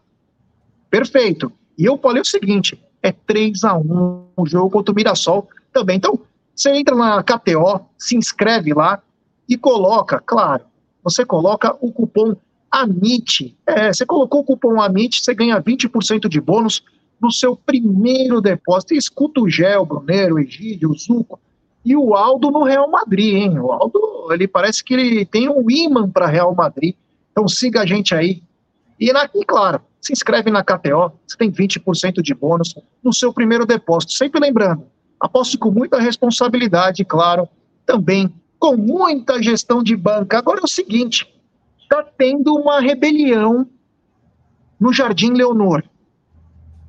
[0.90, 1.52] perfeito.
[1.78, 5.98] E eu falei o seguinte: é 3 a 1 o jogo contra o Mirassol também.
[5.98, 6.20] Então,
[6.56, 9.02] você entra na KTO, se inscreve lá
[9.48, 10.64] e coloca, claro,
[11.04, 12.36] você coloca o cupom
[12.72, 13.56] AMIT.
[13.66, 16.84] É, você colocou o cupom AMIT, você ganha 20% de bônus
[17.22, 18.94] no seu primeiro depósito.
[18.94, 21.40] E escuta o Gel, o Bruneiro, o Egídio, o Zuco
[21.86, 23.60] e o Aldo no Real Madrid, hein?
[23.60, 26.96] O Aldo, ele parece que ele tem um imã para Real Madrid.
[27.32, 28.42] Então siga a gente aí.
[29.00, 33.32] E, na, e claro, se inscreve na KTO, você tem 20% de bônus no seu
[33.32, 34.14] primeiro depósito.
[34.14, 34.88] Sempre lembrando,
[35.26, 37.48] aposte com muita responsabilidade, claro,
[37.86, 40.38] também com muita gestão de banca.
[40.38, 41.28] Agora é o seguinte,
[41.82, 43.68] está tendo uma rebelião
[44.80, 45.84] no Jardim Leonor.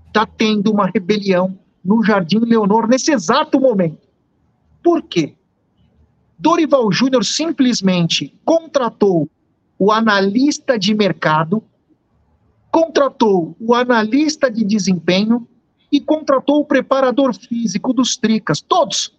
[0.07, 4.07] Está tendo uma rebelião no Jardim Leonor nesse exato momento.
[4.83, 5.35] Por quê?
[6.39, 9.29] Dorival Júnior simplesmente contratou
[9.79, 11.63] o analista de mercado,
[12.71, 15.47] contratou o analista de desempenho
[15.91, 19.17] e contratou o preparador físico dos Tricas, todos.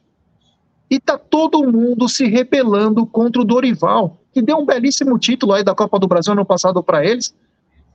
[0.89, 5.63] E está todo mundo se rebelando contra o Dorival, que deu um belíssimo título aí
[5.63, 7.35] da Copa do Brasil ano passado para eles.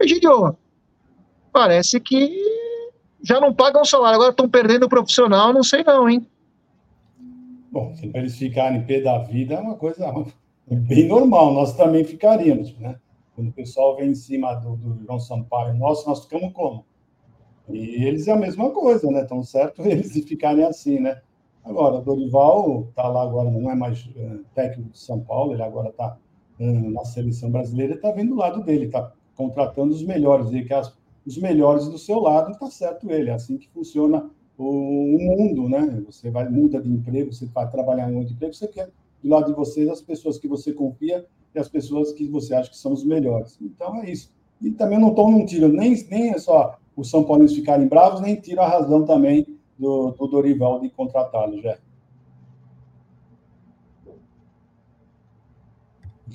[0.00, 0.56] Egidio,
[1.52, 2.30] parece que
[3.22, 6.26] já não pagam salário, agora estão perdendo o profissional, não sei não, hein?
[7.70, 10.12] Bom, se eles ficarem pé da vida é uma coisa
[10.68, 12.96] bem normal, nós também ficaríamos, né?
[13.34, 16.84] Quando o pessoal vem em cima do, do João Sampaio, nossa, nós ficamos como?
[17.68, 19.24] E eles é a mesma coisa, né?
[19.24, 21.20] Tão certo eles ficarem assim, né?
[21.64, 25.62] Agora, o Dorival está lá agora, não é mais é, técnico de São Paulo, ele
[25.62, 26.18] agora está
[26.58, 30.74] é, na seleção brasileira, está vendo do lado dele, está contratando os melhores, e que
[30.74, 30.92] as,
[31.24, 35.68] os melhores do seu lado, está certo ele, é assim que funciona o, o, mundo,
[35.68, 36.02] né?
[36.06, 38.90] Você vai muda de emprego, você vai trabalhar em outro emprego, você quer
[39.22, 42.70] do lado de vocês as pessoas que você confia e as pessoas que você acha
[42.70, 43.56] que são os melhores.
[43.62, 44.32] Então é isso.
[44.60, 48.20] E também não estou num tiro, nem, nem é só os São Paulinos ficarem bravos,
[48.20, 49.46] nem tira a razão também
[49.78, 51.76] do, do Dorival de contratá-lo, já.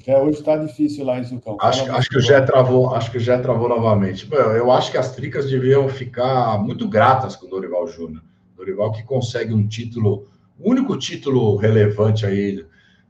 [0.06, 1.58] Já hoje está difícil lá em Zucão.
[1.60, 4.26] Acho, acho que o Jé travou, acho que o Jé travou novamente.
[4.32, 8.24] Eu acho que as tricas deviam ficar muito gratas com o Dorival Júnior.
[8.56, 10.28] Dorival que consegue um título,
[10.58, 12.66] o único título relevante aí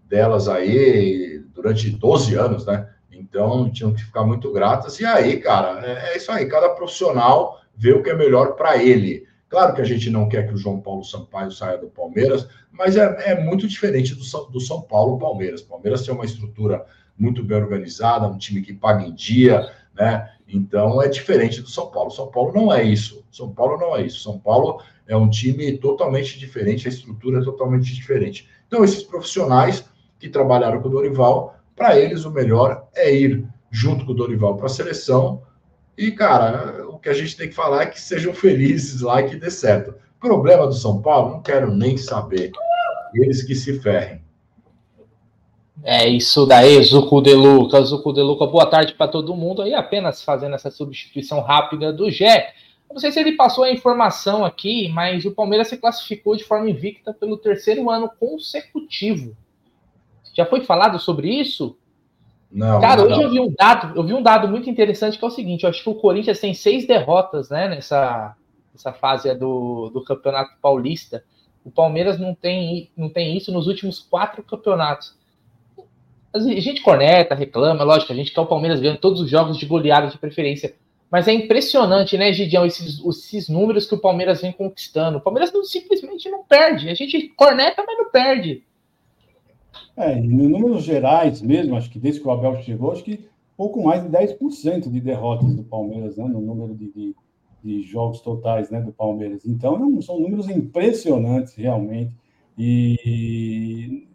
[0.09, 2.89] delas aí durante 12 anos, né?
[3.11, 4.99] Então, tinham que ficar muito gratas.
[4.99, 6.45] E aí, cara, é, é isso aí.
[6.45, 9.25] Cada profissional vê o que é melhor para ele.
[9.49, 12.97] Claro que a gente não quer que o João Paulo Sampaio saia do Palmeiras, mas
[12.97, 15.61] é, é muito diferente do, do São Paulo Palmeiras.
[15.61, 16.85] Palmeiras tem uma estrutura
[17.17, 20.31] muito bem organizada, um time que paga em dia, né?
[20.47, 22.11] Então é diferente do São Paulo.
[22.11, 23.25] São Paulo não é isso.
[23.31, 24.19] São Paulo não é isso.
[24.19, 28.47] São Paulo é um time totalmente diferente, a estrutura é totalmente diferente.
[28.67, 29.85] Então, esses profissionais
[30.19, 34.57] que trabalharam com o Dorival, para eles o melhor é ir junto com o Dorival
[34.57, 35.43] para a seleção.
[35.95, 39.29] E, cara, o que a gente tem que falar é que sejam felizes lá e
[39.29, 39.93] que dê certo.
[40.19, 42.51] Problema do São Paulo, não quero nem saber.
[43.13, 44.21] Eles que se ferrem.
[45.83, 47.79] É isso daí, Zuco de Luca.
[47.83, 49.61] Zuco de Luca, boa tarde para todo mundo.
[49.61, 52.53] Aí apenas fazendo essa substituição rápida do Gé.
[52.89, 56.69] Não sei se ele passou a informação aqui, mas o Palmeiras se classificou de forma
[56.69, 59.37] invicta pelo terceiro ano consecutivo.
[60.37, 61.75] Já foi falado sobre isso?
[62.51, 62.79] Não.
[62.79, 63.09] Cara, não.
[63.09, 65.63] hoje eu vi um dado, eu vi um dado muito interessante que é o seguinte:
[65.63, 68.35] eu acho que o Corinthians tem seis derrotas, né, nessa,
[68.71, 71.23] nessa fase do, do Campeonato Paulista.
[71.65, 75.17] O Palmeiras não tem, não tem isso nos últimos quatro campeonatos.
[76.31, 79.65] A gente corneta, reclama, lógico, a gente quer o Palmeiras ganhando todos os jogos de
[79.65, 80.75] goleada de preferência.
[81.09, 85.17] Mas é impressionante, né, Gidião, esses, esses números que o Palmeiras vem conquistando.
[85.17, 86.89] O Palmeiras não, simplesmente não perde.
[86.89, 88.63] A gente corneta, mas não perde.
[89.97, 93.27] É, em números gerais mesmo, acho que desde que o Abel chegou, acho que
[93.57, 97.15] pouco mais de 10% de derrotas do Palmeiras, né, no número de, de,
[97.63, 99.43] de, jogos totais né, do Palmeiras.
[99.43, 102.15] Então, são números impressionantes, realmente.
[102.55, 104.07] E,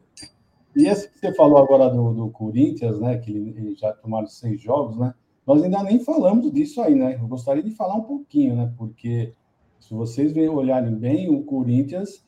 [0.77, 4.61] e esse que você falou agora do, do Corinthians, né, que ele já tomaram seis
[4.61, 5.13] jogos, né?
[5.45, 7.19] Nós ainda nem falamos disso aí, né?
[7.21, 8.73] Eu gostaria de falar um pouquinho, né?
[8.79, 9.33] Porque
[9.81, 12.25] se vocês olharem bem, o Corinthians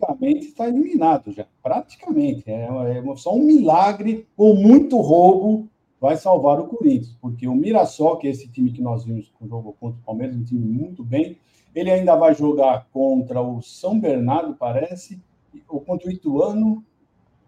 [0.00, 1.46] praticamente está eliminado já.
[1.62, 2.44] Praticamente.
[2.46, 5.68] É, é só um milagre ou muito roubo
[6.00, 7.16] vai salvar o Corinthians.
[7.20, 10.36] Porque o Mirassol, que é esse time que nós vimos que jogou contra o Palmeiras,
[10.36, 11.36] um time muito bem,
[11.74, 15.20] ele ainda vai jogar contra o São Bernardo, parece,
[15.68, 16.84] ou contra o Ituano.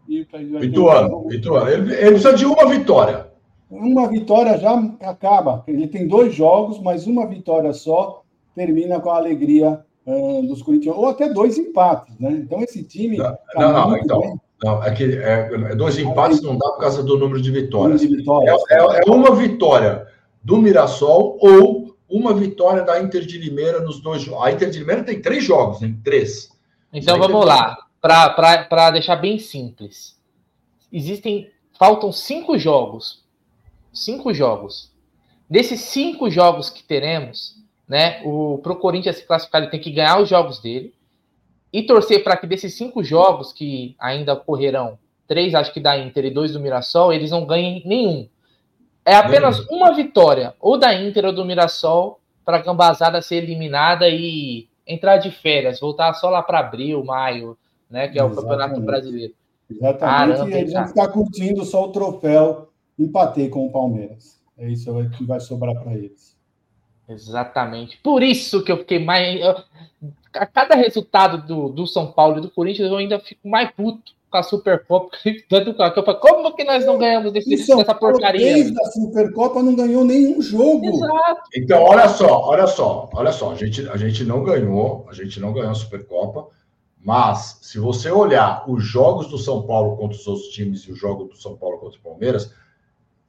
[0.06, 1.68] E, Ituano, Ituano.
[1.68, 3.32] Ele, ele precisa de uma vitória
[3.72, 5.64] uma vitória já acaba.
[5.66, 8.22] Ele tem dois jogos, mas uma vitória só
[8.54, 12.30] termina com a alegria uh, dos corintianos, ou até dois empates, né?
[12.30, 13.16] Então esse time.
[13.16, 14.40] Não, tá não, não então.
[14.62, 18.00] Não, é que é, dois empates não dá por causa do número de vitórias.
[18.00, 18.62] De vitórias.
[18.70, 20.06] É, é, é, uma vitória
[20.42, 24.46] do Mirassol ou uma vitória da Inter de Limeira nos dois jogos.
[24.46, 26.50] A Inter de Limeira tem três jogos, tem três.
[26.92, 30.16] Então vamos lá, para deixar bem simples.
[30.92, 33.22] Existem, faltam cinco jogos
[33.92, 34.90] cinco jogos.
[35.48, 37.61] Desses cinco jogos que teremos,
[37.92, 40.94] né, o pro Corinthians se classificar, ele tem que ganhar os jogos dele
[41.70, 46.24] e torcer para que desses cinco jogos que ainda ocorrerão, três acho que da Inter
[46.24, 48.26] e dois do Mirassol, eles não ganhem nenhum.
[49.04, 54.08] É apenas uma vitória, ou da Inter ou do Mirassol, para a Gambazada ser eliminada
[54.08, 57.58] e entrar de férias, voltar só lá para abril, maio,
[57.90, 58.40] né, que é o Exatamente.
[58.40, 59.34] Campeonato Brasileiro.
[59.70, 64.40] Exatamente, Caramba, e a gente ficar curtindo só o troféu empatei com o Palmeiras.
[64.56, 66.31] É isso que vai sobrar para eles.
[67.08, 67.98] Exatamente.
[68.02, 69.40] Por isso que eu fiquei mais.
[70.34, 74.12] A cada resultado do, do São Paulo e do Corinthians, eu ainda fico mais puto
[74.32, 75.16] com a Supercopa.
[75.48, 76.14] Tanto com a Copa.
[76.14, 78.54] Como que nós não ganhamos desse, dessa porcaria?
[78.54, 80.86] Desde a Supercopa não ganhou nenhum jogo.
[80.86, 81.42] Exato.
[81.54, 83.52] Então, olha só, olha só, olha só.
[83.52, 86.48] A gente, a gente não ganhou, a gente não ganhou a Supercopa.
[87.04, 90.96] Mas, se você olhar os jogos do São Paulo contra os outros times e o
[90.96, 92.54] jogo do São Paulo contra o Palmeiras,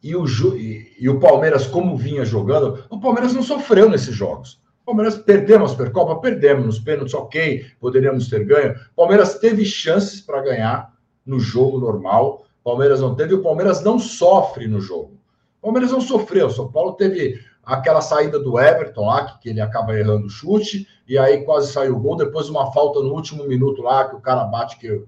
[0.04, 0.26] e o,
[0.58, 4.62] e, e o Palmeiras, como vinha jogando, o Palmeiras não sofreu nesses jogos.
[4.82, 8.74] O Palmeiras perdemos a Supercopa, perdemos nos pênaltis, ok, poderíamos ter ganho.
[8.74, 10.94] O Palmeiras teve chances para ganhar
[11.26, 12.46] no jogo normal.
[12.62, 15.14] O Palmeiras não teve, o Palmeiras não sofre no jogo.
[15.62, 16.48] O Palmeiras não sofreu.
[16.48, 20.30] O São Paulo teve aquela saída do Everton lá, que, que ele acaba errando o
[20.30, 24.16] chute, e aí quase saiu o gol, depois uma falta no último minuto lá, que
[24.18, 25.02] o cara bate que,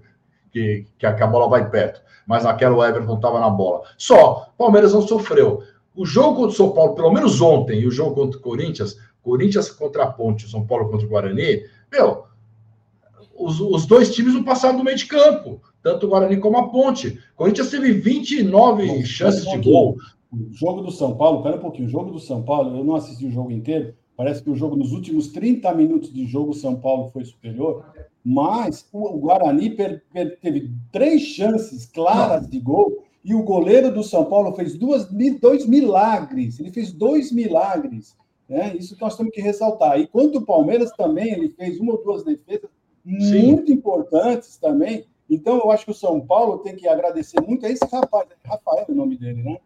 [0.60, 3.82] que, que a bola vai perto mas naquela o Everton estava na bola.
[3.96, 5.62] Só, o Palmeiras não sofreu.
[5.94, 8.98] O jogo contra o São Paulo, pelo menos ontem, e o jogo contra o Corinthians,
[9.22, 12.24] Corinthians contra a Ponte, São Paulo contra o Guarani, meu,
[13.34, 16.68] os, os dois times não passaram do meio de campo, tanto o Guarani como a
[16.68, 17.18] Ponte.
[17.34, 19.96] O Corinthians teve 29 Bom, chances um de gol.
[20.32, 22.96] O jogo do São Paulo, pera um pouquinho, o jogo do São Paulo, eu não
[22.96, 26.76] assisti o jogo inteiro, parece que o jogo, nos últimos 30 minutos de jogo, São
[26.76, 27.84] Paulo foi superior
[28.28, 34.02] mas o Guarani per, per, teve três chances claras de gol e o goleiro do
[34.02, 35.08] São Paulo fez duas,
[35.40, 36.58] dois milagres.
[36.58, 38.16] Ele fez dois milagres.
[38.48, 38.74] Né?
[38.76, 40.00] Isso que nós temos que ressaltar.
[40.00, 42.68] E quanto o Palmeiras também, ele fez uma ou duas defesas
[43.04, 43.46] Sim.
[43.46, 45.04] muito importantes também.
[45.30, 48.26] Então, eu acho que o São Paulo tem que agradecer muito a esse rapaz.
[48.44, 49.58] Rafael é o nome dele, né?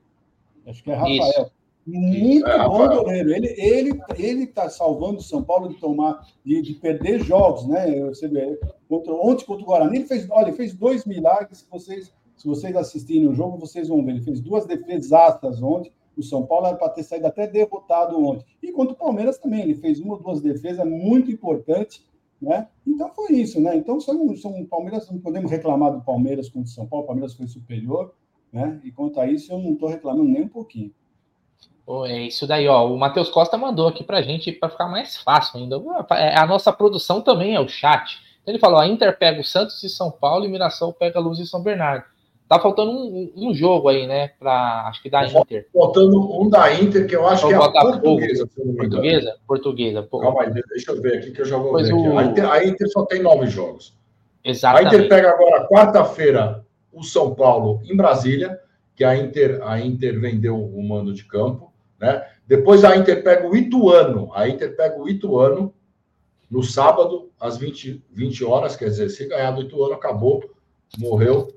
[0.66, 1.16] Acho que é Rafael.
[1.16, 1.52] Isso.
[1.98, 3.02] Muito é, bom Rafael.
[3.02, 3.30] goleiro.
[3.30, 8.00] Ele ele ele está salvando o São Paulo de tomar de, de, perder jogos, né?
[8.06, 11.58] Você vê, contra, ontem contra o Guarani ele fez, olha, ele fez dois milagres.
[11.58, 14.12] Se vocês se vocês assistirem o jogo, vocês vão ver.
[14.12, 15.92] Ele fez duas defesas ontem.
[16.16, 18.46] O São Paulo era para ter saído até derrotado ontem.
[18.62, 22.02] E contra o Palmeiras também, ele fez uma ou duas defesas muito importantes,
[22.40, 22.68] né?
[22.86, 23.76] Então foi isso, né?
[23.76, 27.34] Então são, são Palmeiras, não podemos reclamar do Palmeiras contra o São Paulo, o Palmeiras
[27.34, 28.14] foi superior,
[28.50, 28.80] né?
[28.84, 30.92] E quanto a isso, eu não estou reclamando nem um pouquinho.
[32.06, 32.86] É isso daí, ó.
[32.86, 35.76] O Matheus Costa mandou aqui pra gente para ficar mais fácil ainda.
[36.12, 38.18] É, a nossa produção também é o chat.
[38.42, 41.22] Então ele falou: a Inter pega o Santos e São Paulo e Mirassol pega a
[41.22, 42.04] Luz e São Bernardo.
[42.50, 44.32] Tá faltando um, um, jogo aí, né?
[44.36, 45.68] Pra, acho que da Inter.
[45.72, 48.48] Faltando um da Inter, que eu acho que é a portuguesa.
[48.76, 49.36] Portuguesa?
[49.46, 50.08] Portuguesa.
[50.10, 52.18] Calma aí, deixa eu ver aqui que eu já vou pois ver o...
[52.18, 53.96] a, Inter, a, Inter, só tem nove jogos.
[54.44, 54.94] Exatamente.
[54.94, 58.58] A Inter pega agora, quarta-feira, o São Paulo em Brasília,
[58.96, 61.69] que a Inter, a Inter vendeu o mando de campo,
[62.00, 62.26] né?
[62.46, 64.30] Depois a Inter pega o Ituano.
[64.34, 65.74] A Inter pega o Ituano
[66.50, 68.74] no sábado, às 20, 20 horas.
[68.74, 70.42] Quer dizer, se ganhar do Ituano, acabou,
[70.98, 71.54] morreu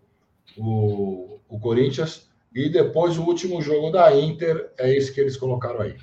[0.57, 2.29] o, o Corinthians.
[2.53, 5.95] E depois o último jogo da Inter é esse que eles colocaram aí.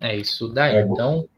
[0.00, 0.76] É isso daí.
[0.76, 1.28] É, então,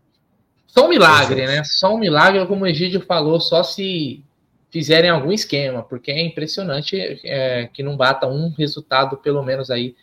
[0.67, 1.63] só um milagre, né?
[1.65, 4.25] Só um milagre, como o Egídio falou, só se
[4.71, 9.97] fizerem algum esquema, porque é impressionante é, que não bata um resultado, pelo menos aí,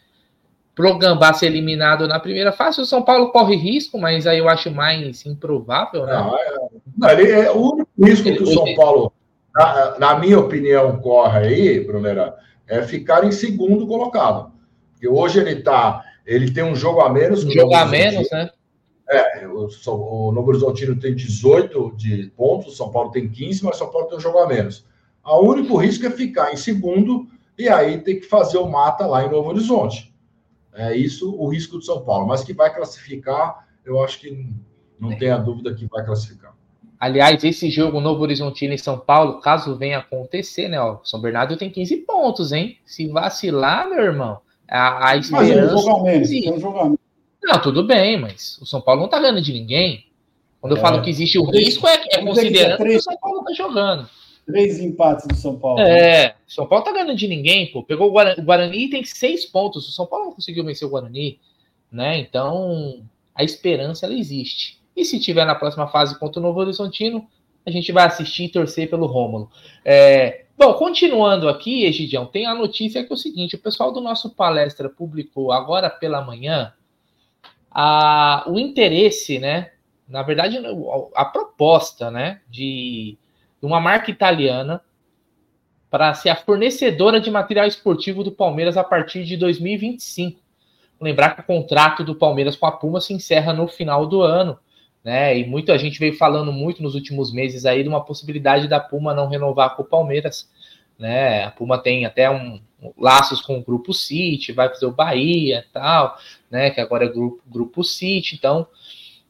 [0.78, 2.80] pro Gambá ser eliminado na primeira fase.
[2.80, 6.14] O São Paulo corre risco, mas aí eu acho mais improvável, né?
[6.14, 6.58] Não, é,
[6.96, 9.12] não, ele é o único risco que o São Paulo
[9.56, 12.36] na, na minha opinião, corre aí, Brunera,
[12.68, 14.52] é ficar em segundo colocado.
[14.92, 17.44] Porque hoje ele tá, ele tem um jogo a menos.
[17.44, 18.52] Um jogo a menos, né?
[19.10, 23.76] É, o, o Novo Horizontino tem 18 de pontos, o São Paulo tem 15, mas
[23.76, 24.86] o São Paulo tem um jogo a menos.
[25.26, 27.26] O único risco é ficar em segundo
[27.58, 30.14] e aí tem que fazer o mata lá em Novo Horizonte.
[30.78, 32.28] É isso o risco do São Paulo.
[32.28, 34.48] Mas que vai classificar, eu acho que
[35.00, 35.16] não é.
[35.16, 36.56] tenha dúvida que vai classificar.
[37.00, 40.80] Aliás, esse jogo Novo Horizontino em São Paulo, caso venha acontecer, né?
[40.80, 42.78] Ó, São Bernardo tem 15 pontos, hein?
[42.86, 45.74] Se vacilar, meu irmão, a, a esperança.
[45.76, 46.98] Mas é um menos, é um
[47.44, 50.06] Não, tudo bem, mas o São Paulo não tá ganhando de ninguém.
[50.60, 50.78] Quando é.
[50.78, 53.54] eu falo que existe o risco, é, é considerando que, que o São Paulo tá
[53.54, 54.10] jogando.
[54.48, 55.82] Três empates do São Paulo.
[55.82, 57.84] É, o São Paulo tá ganhando de ninguém, pô.
[57.84, 59.90] Pegou o Guarani, o Guarani tem seis pontos.
[59.90, 61.38] O São Paulo não conseguiu vencer o Guarani,
[61.92, 62.18] né?
[62.18, 63.04] Então,
[63.36, 64.80] a esperança ela existe.
[64.96, 67.28] E se tiver na próxima fase contra o Novo Horizontino,
[67.66, 69.52] a gente vai assistir e torcer pelo Rômulo.
[69.84, 74.00] É, bom, continuando aqui, Egidião, tem a notícia que é o seguinte: o pessoal do
[74.00, 76.74] nosso palestra publicou agora pela manhã
[77.70, 79.72] a, o interesse, né?
[80.08, 80.58] Na verdade,
[81.14, 82.40] a proposta, né?
[82.50, 83.18] De,
[83.60, 84.82] de uma marca italiana
[85.90, 90.40] para ser a fornecedora de material esportivo do Palmeiras a partir de 2025.
[91.00, 94.60] Lembrar que o contrato do Palmeiras com a Puma se encerra no final do ano
[95.08, 95.40] né?
[95.40, 99.14] E muita gente veio falando muito nos últimos meses aí de uma possibilidade da Puma
[99.14, 100.52] não renovar com o Palmeiras,
[101.00, 101.46] né?
[101.46, 102.60] A Puma tem até um,
[102.98, 106.18] laços com o Grupo City, vai fazer o Bahia tal,
[106.52, 106.72] né?
[106.72, 108.68] Que agora é Grupo, Grupo City, então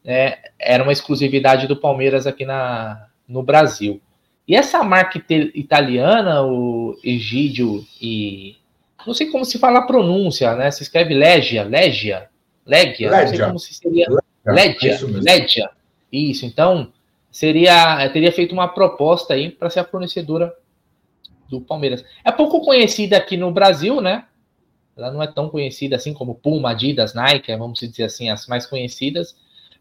[0.04, 4.02] é, era uma exclusividade do Palmeiras aqui na, no Brasil.
[4.48, 5.22] E essa marca
[5.54, 8.56] italiana, o Egídio e.
[9.06, 10.70] Não sei como se fala a pronúncia, né?
[10.70, 12.28] Se escreve Legia, Legia,
[12.66, 14.06] Legia, não sei como se seria.
[14.46, 15.70] Ledia, isso Ledia.
[16.10, 16.90] Isso, então
[17.30, 20.54] seria teria feito uma proposta aí para ser a fornecedora
[21.50, 22.02] do Palmeiras.
[22.24, 24.24] É pouco conhecida aqui no Brasil, né?
[24.96, 28.64] Ela não é tão conhecida assim como Puma, Adidas, Nike, vamos dizer assim, as mais
[28.64, 29.36] conhecidas.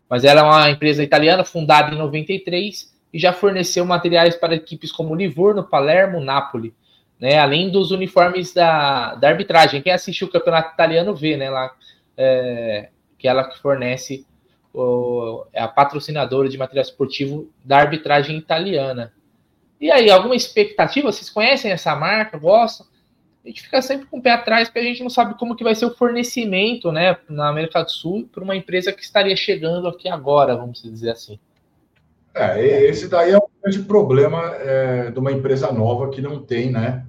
[0.10, 4.92] Mas ela é uma empresa italiana fundada em 93 e já forneceu materiais para equipes
[4.92, 6.74] como Livorno, Palermo, Napoli,
[7.20, 7.38] né?
[7.38, 9.82] Além dos uniformes da, da arbitragem.
[9.82, 11.50] Quem assistiu o campeonato italiano vê, né?
[11.50, 11.74] Lá,
[12.16, 14.26] é, que ela fornece
[15.54, 19.12] é a patrocinadora de material esportivo da arbitragem italiana.
[19.82, 21.12] E aí, alguma expectativa?
[21.12, 22.38] Vocês conhecem essa marca?
[22.38, 22.86] Gostam?
[23.44, 25.64] A gente fica sempre com o pé atrás, porque a gente não sabe como que
[25.64, 29.88] vai ser o fornecimento, né, na América do Sul, para uma empresa que estaria chegando
[29.88, 31.40] aqui agora, vamos dizer assim.
[32.38, 36.72] É, esse daí é um grande problema é, de uma empresa nova que não tem,
[36.72, 37.06] né,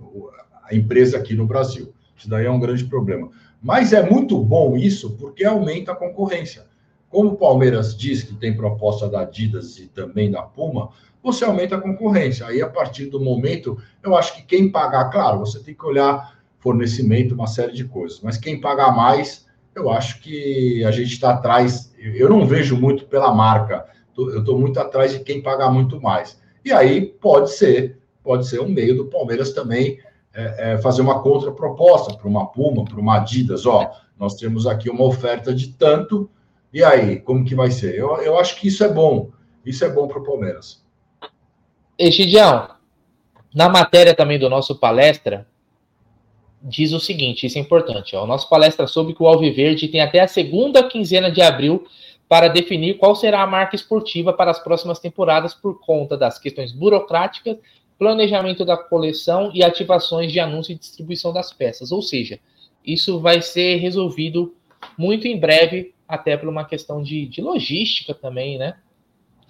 [0.65, 1.93] a empresa aqui no Brasil.
[2.17, 3.31] Isso daí é um grande problema.
[3.63, 6.67] Mas é muito bom isso, porque aumenta a concorrência.
[7.09, 10.91] Como o Palmeiras diz que tem proposta da Adidas e também da Puma,
[11.23, 12.47] você aumenta a concorrência.
[12.47, 16.39] Aí, a partir do momento, eu acho que quem pagar, claro, você tem que olhar
[16.59, 21.31] fornecimento, uma série de coisas, mas quem pagar mais, eu acho que a gente está
[21.31, 21.95] atrás.
[21.99, 23.87] Eu não vejo muito pela marca,
[24.19, 26.41] eu estou muito atrás de quem pagar muito mais.
[26.65, 29.99] E aí pode ser, pode ser um meio do Palmeiras também
[30.35, 34.91] é, é, fazer uma contraproposta para uma Puma, para uma Adidas, ó Nós temos aqui
[34.91, 36.31] uma oferta de tanto,
[36.73, 37.95] e aí, como que vai ser?
[37.95, 39.31] Eu, eu acho que isso é bom.
[39.65, 40.85] Isso é bom para o Palmeiras.
[41.99, 42.69] Egidião,
[43.55, 45.47] na matéria também do nosso palestra,
[46.63, 48.15] diz o seguinte: isso é importante.
[48.15, 51.87] Ó, o nosso palestra soube que o Alviverde tem até a segunda quinzena de abril
[52.29, 56.73] para definir qual será a marca esportiva para as próximas temporadas por conta das questões
[56.73, 57.57] burocráticas,
[57.99, 61.91] planejamento da coleção e ativações de anúncio e distribuição das peças.
[61.91, 62.39] Ou seja,
[62.85, 64.55] isso vai ser resolvido
[64.97, 68.77] muito em breve, até por uma questão de, de logística também, né?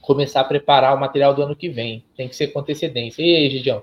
[0.01, 2.05] Começar a preparar o material do ano que vem.
[2.16, 3.22] Tem que ser com antecedência.
[3.22, 3.83] E aí, Gidião?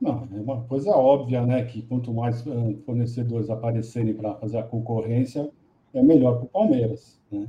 [0.00, 1.64] Não, é uma coisa óbvia, né?
[1.64, 5.48] Que quanto mais uh, fornecedores aparecerem para fazer a concorrência,
[5.94, 7.46] é melhor para o Palmeiras, né?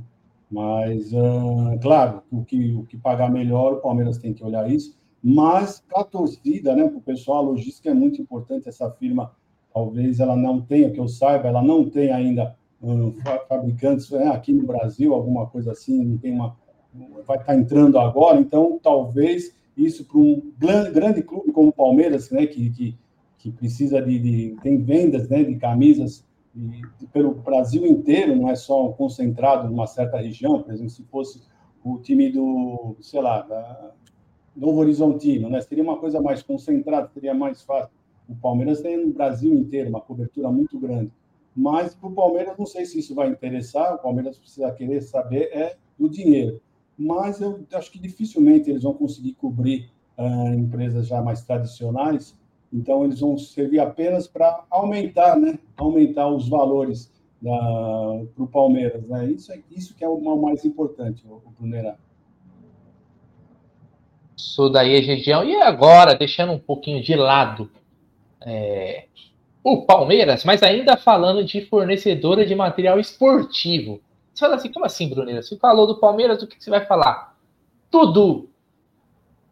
[0.50, 4.98] Mas, uh, claro, o que, o que pagar melhor, o Palmeiras tem que olhar isso.
[5.22, 8.68] Mas, a torcida, né, para o pessoal, a logística é muito importante.
[8.68, 9.30] Essa firma,
[9.72, 13.14] talvez ela não tenha, que eu saiba, ela não tem ainda um,
[13.48, 16.56] fabricantes né, aqui no Brasil, alguma coisa assim, não tem uma.
[17.26, 20.52] Vai estar tá entrando agora, então talvez isso para um
[20.92, 22.98] grande clube como o Palmeiras, né, que, que,
[23.38, 26.24] que precisa de, de, tem vendas né, de camisas
[26.54, 26.82] de,
[27.12, 31.42] pelo Brasil inteiro, não é só concentrado numa certa região, por exemplo, se fosse
[31.84, 33.92] o time do, sei lá, da
[34.54, 37.90] Novo Horizontino, né, seria uma coisa mais concentrada, seria mais fácil.
[38.28, 41.10] O Palmeiras tem no Brasil inteiro uma cobertura muito grande.
[41.56, 45.50] Mas para o Palmeiras, não sei se isso vai interessar, o Palmeiras precisa querer saber
[45.52, 46.60] é do dinheiro
[47.00, 52.36] mas eu acho que dificilmente eles vão conseguir cobrir uh, empresas já mais tradicionais,
[52.72, 55.58] então eles vão servir apenas para aumentar, né?
[55.76, 57.10] Aumentar os valores
[57.42, 59.26] para o Palmeiras, né?
[59.26, 61.96] Isso, é, isso que é o mais importante, o, Brunerá.
[64.36, 65.44] Isso daí região.
[65.44, 67.70] E agora, deixando um pouquinho de lado
[68.42, 69.06] é,
[69.64, 74.00] o Palmeiras, mas ainda falando de fornecedora de material esportivo.
[74.32, 75.42] Você fala assim, como assim, Bruneira?
[75.42, 77.36] Você falou do Palmeiras, o que você vai falar?
[77.90, 78.48] Tudo.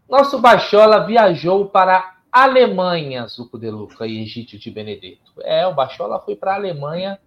[0.08, 5.32] Nosso Bachola viajou para Alemanha, Zuco de Luca e Egídio de Benedetto.
[5.40, 7.18] É, o Bachola foi para a Alemanha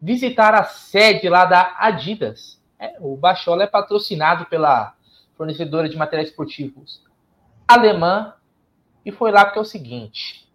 [0.00, 2.60] visitar a sede lá da Adidas.
[2.78, 4.94] É, o Bachola é patrocinado pela
[5.36, 7.02] fornecedora de materiais esportivos
[7.66, 8.34] alemã
[9.04, 10.48] e foi lá porque é o seguinte.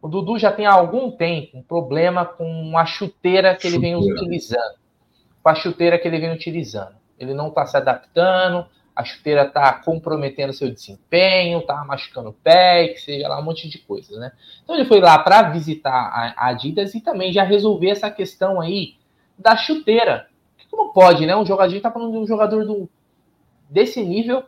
[0.00, 3.96] O Dudu já tem há algum tempo um problema com a chuteira que ele vem
[3.96, 4.86] utilizando
[5.46, 6.96] com a chuteira que ele vem utilizando.
[7.16, 8.66] Ele não está se adaptando,
[8.96, 13.68] a chuteira está comprometendo seu desempenho, está machucando o pé, que seja lá um monte
[13.68, 14.32] de coisas, né?
[14.64, 18.94] Então ele foi lá para visitar a Adidas e também já resolver essa questão aí
[19.38, 20.28] da chuteira.
[20.70, 21.36] Como pode, né?
[21.36, 22.88] Um jogador, tá falando de um jogador do,
[23.68, 24.44] desse nível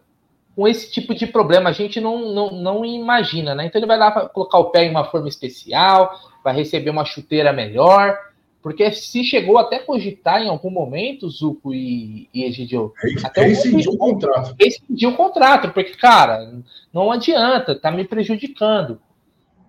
[0.56, 3.66] com esse tipo de problema, a gente não, não, não imagina, né?
[3.66, 7.52] Então ele vai lá colocar o pé em uma forma especial, vai receber uma chuteira
[7.52, 8.18] melhor,
[8.62, 12.92] porque se chegou até a cogitar em algum momento, Zuco e, e Egidio.
[13.24, 14.54] Até rescindiu o contrato.
[14.58, 16.52] Rescindiu o contrato, porque, cara,
[16.92, 19.00] não adianta, tá me prejudicando.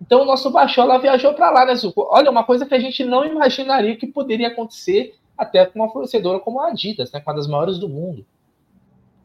[0.00, 2.08] Então o nosso Baixola viajou para lá, né, Zuco?
[2.10, 6.40] Olha, uma coisa que a gente não imaginaria que poderia acontecer até com uma fornecedora
[6.40, 7.20] como a Adidas, né?
[7.20, 8.26] Com uma das maiores do mundo.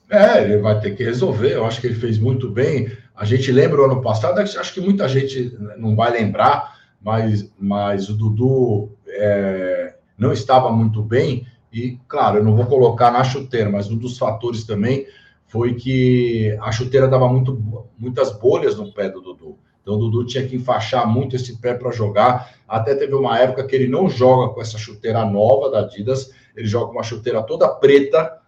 [0.10, 1.54] É, ele vai ter que resolver.
[1.54, 2.96] Eu acho que ele fez muito bem.
[3.16, 8.10] A gente lembra o ano passado, acho que muita gente não vai lembrar, mas, mas
[8.10, 13.70] o Dudu é, não estava muito bem, e claro, eu não vou colocar na chuteira,
[13.70, 15.06] mas um dos fatores também
[15.48, 17.62] foi que a chuteira dava muito,
[17.98, 19.58] muitas bolhas no pé do Dudu.
[19.82, 22.56] Então o Dudu tinha que enfaixar muito esse pé para jogar.
[22.68, 26.66] Até teve uma época que ele não joga com essa chuteira nova da Adidas, ele
[26.68, 28.40] joga com uma chuteira toda preta.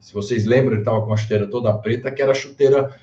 [0.00, 2.94] Se vocês lembram, ele estava com uma chuteira toda preta, que era a chuteira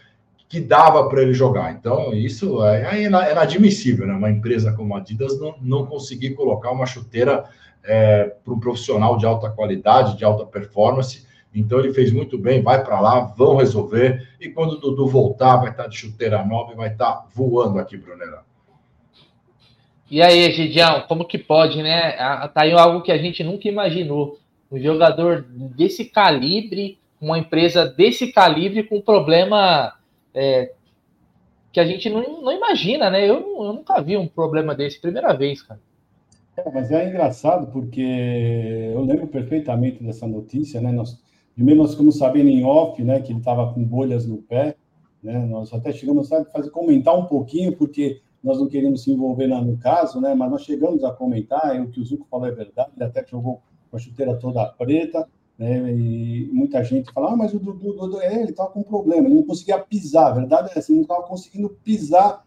[0.54, 1.72] que dava para ele jogar.
[1.72, 4.14] Então, isso é, é, inadmissível, né?
[4.14, 7.46] Uma empresa como a Adidas não, não conseguir colocar uma chuteira
[7.84, 11.26] é, para um profissional de alta qualidade, de alta performance.
[11.56, 14.30] Então, ele fez muito bem, vai para lá, vão resolver.
[14.40, 17.26] E quando o Dudu voltar, vai estar tá de chuteira nova e vai estar tá
[17.34, 18.42] voando aqui, Brunera.
[20.12, 22.12] E aí, Gidião, como que pode, né?
[22.54, 24.38] Tá aí algo que a gente nunca imaginou.
[24.72, 29.96] Um jogador desse calibre, uma empresa desse calibre com problema
[30.34, 30.74] é,
[31.72, 33.28] que a gente não, não imagina, né?
[33.28, 35.80] Eu, eu, nunca vi um problema desse, primeira vez, cara.
[36.56, 40.92] É, mas é engraçado porque eu lembro perfeitamente dessa notícia, né?
[40.92, 41.20] Nós,
[41.56, 44.76] primeiro nós ficamos sabendo em off, né, que ele estava com bolhas no pé,
[45.22, 45.40] né?
[45.46, 49.78] Nós até chegamos a fazer comentar um pouquinho porque nós não queríamos se envolver no
[49.78, 50.36] caso, né?
[50.36, 53.64] Mas nós chegamos a comentar, o que o Zuco falou é verdade, ele até jogou
[53.90, 55.28] com a chuteira toda preta,
[55.58, 55.92] né?
[55.94, 59.36] E muita gente fala, ah, mas o Dudu, Dudu é, ele estava com problema, ele
[59.36, 60.32] não conseguia pisar.
[60.32, 62.44] A verdade é ele não estava conseguindo pisar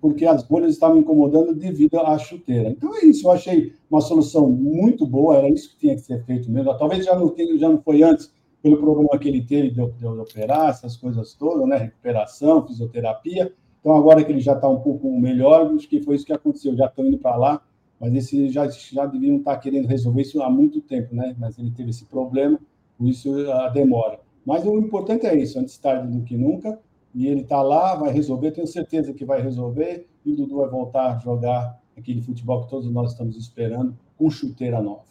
[0.00, 2.70] porque as bolhas estavam incomodando devido à chuteira.
[2.70, 6.24] Então é isso, eu achei uma solução muito boa, era isso que tinha que ser
[6.24, 6.76] feito mesmo.
[6.78, 8.32] Talvez já não, já não foi antes,
[8.62, 11.76] pelo problema que ele teve de, de, de operar, essas coisas todas, né?
[11.76, 13.52] Recuperação, fisioterapia.
[13.80, 16.76] Então, agora que ele já está um pouco melhor, acho que foi isso que aconteceu.
[16.76, 17.62] Já estão indo para lá,
[18.00, 21.36] mas esse já, já deviam estar querendo resolver isso há muito tempo, né?
[21.38, 22.58] Mas ele teve esse problema,
[22.96, 24.18] por isso a demora.
[24.44, 26.78] Mas o importante é isso, antes tarde do que nunca
[27.14, 30.68] e ele está lá, vai resolver, tenho certeza que vai resolver, e o Dudu vai
[30.68, 35.04] voltar a jogar aquele futebol que todos nós estamos esperando, com chuteira nova.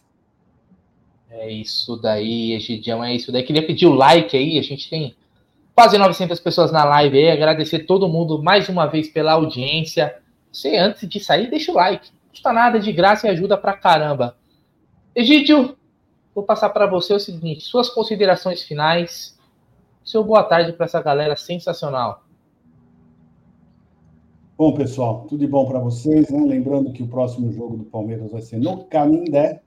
[1.30, 3.44] É isso daí, Egidião, é isso daí.
[3.44, 5.16] Queria pedir o like aí, a gente tem
[5.76, 10.16] quase 900 pessoas na live aí, agradecer todo mundo mais uma vez pela audiência.
[10.52, 12.10] Você, antes de sair, deixa o like,
[12.40, 14.38] custa nada, de graça e ajuda pra caramba.
[15.14, 15.78] Egídio,
[16.34, 19.38] vou passar para você o seguinte, suas considerações finais
[20.06, 22.24] seu boa tarde para essa galera sensacional.
[24.58, 26.40] Bom, pessoal, tudo de bom para vocês, né?
[26.40, 29.62] Lembrando que o próximo jogo do Palmeiras vai ser no Canindé,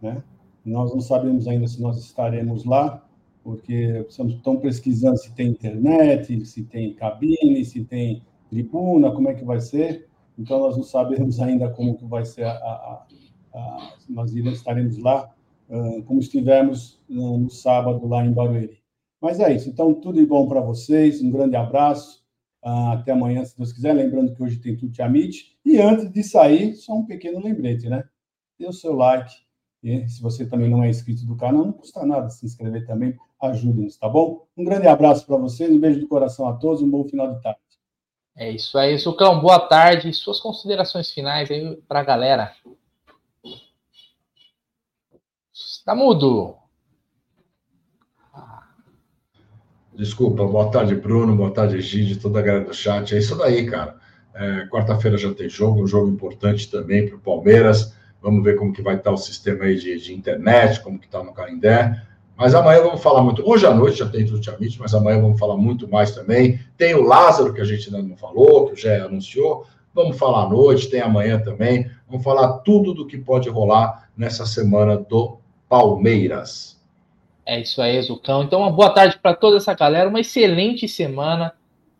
[0.00, 0.22] né?
[0.64, 3.04] Nós não sabemos ainda se nós estaremos lá,
[3.44, 9.44] porque estão pesquisando se tem internet, se tem cabine, se tem tribuna, como é que
[9.44, 10.08] vai ser.
[10.38, 12.52] Então, nós não sabemos ainda como que vai ser a...
[12.52, 13.06] a,
[13.54, 15.30] a nós iremos, estaremos lá,
[15.68, 18.78] uh, como estivemos uh, no sábado lá em Barueri.
[19.20, 19.68] Mas é isso.
[19.68, 21.20] Então, tudo de bom para vocês.
[21.20, 22.22] Um grande abraço.
[22.64, 23.92] Uh, até amanhã, se Deus quiser.
[23.92, 25.58] Lembrando que hoje tem Tuti Amit.
[25.64, 28.04] E antes de sair, só um pequeno lembrete, né?
[28.58, 29.32] Dê o seu like.
[29.82, 33.14] E se você também não é inscrito do canal, não custa nada se inscrever também.
[33.40, 34.46] Ajude-nos, tá bom?
[34.56, 35.70] Um grande abraço para vocês.
[35.70, 36.82] Um beijo do coração a todos.
[36.82, 37.67] Um bom final de tarde.
[38.40, 39.40] É isso aí, Sucão.
[39.40, 40.12] Boa tarde.
[40.12, 42.52] Suas considerações finais aí para a galera.
[45.52, 46.54] Está mudo.
[49.92, 53.12] Desculpa, boa tarde, Bruno, boa tarde, Egide, toda a galera do chat.
[53.12, 53.96] É isso daí, cara.
[54.32, 57.92] É, Quarta-feira já tem jogo, um jogo importante também para o Palmeiras.
[58.22, 61.24] Vamos ver como que vai estar o sistema aí de, de internet, como que está
[61.24, 62.00] no Carindé.
[62.38, 63.42] Mas amanhã vamos falar muito.
[63.44, 66.60] Hoje à noite já tem Tutiamite, mas amanhã vamos falar muito mais também.
[66.76, 69.66] Tem o Lázaro, que a gente ainda não falou, que já anunciou.
[69.92, 71.90] Vamos falar à noite, tem amanhã também.
[72.08, 76.80] Vamos falar tudo do que pode rolar nessa semana do Palmeiras.
[77.44, 78.44] É isso aí, Zucão.
[78.44, 81.52] Então, uma boa tarde para toda essa galera, uma excelente semana.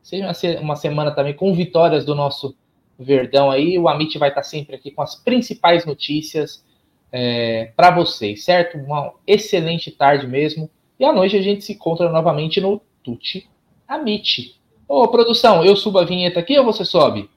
[0.05, 2.55] Seja uma semana também com vitórias do nosso
[2.97, 3.77] Verdão aí.
[3.77, 6.65] O Amit vai estar sempre aqui com as principais notícias
[7.13, 8.79] é, para vocês, certo?
[8.79, 10.71] Uma excelente tarde mesmo.
[10.99, 13.49] E à noite a gente se encontra novamente no Tuti
[13.87, 14.57] Amit.
[14.87, 17.29] Ô, produção, eu subo a vinheta aqui ou você sobe?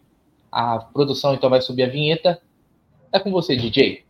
[0.51, 2.41] A produção então vai subir a vinheta.
[3.11, 4.03] É com você, DJ.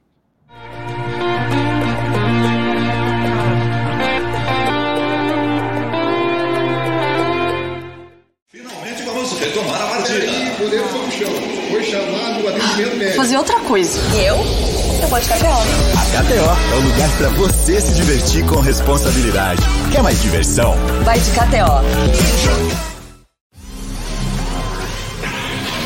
[9.41, 10.26] retomar a partida.
[10.53, 11.30] O goleiro foi no chão.
[11.72, 13.18] Foi chamado o atendimento médico.
[13.18, 13.99] Fazer outra coisa.
[14.16, 14.71] Eu?
[15.02, 15.45] Eu vou de KTO.
[15.45, 19.62] A KTO é o lugar para você se divertir com responsabilidade.
[19.91, 20.76] Quer mais diversão?
[21.04, 22.91] Vai de KTO.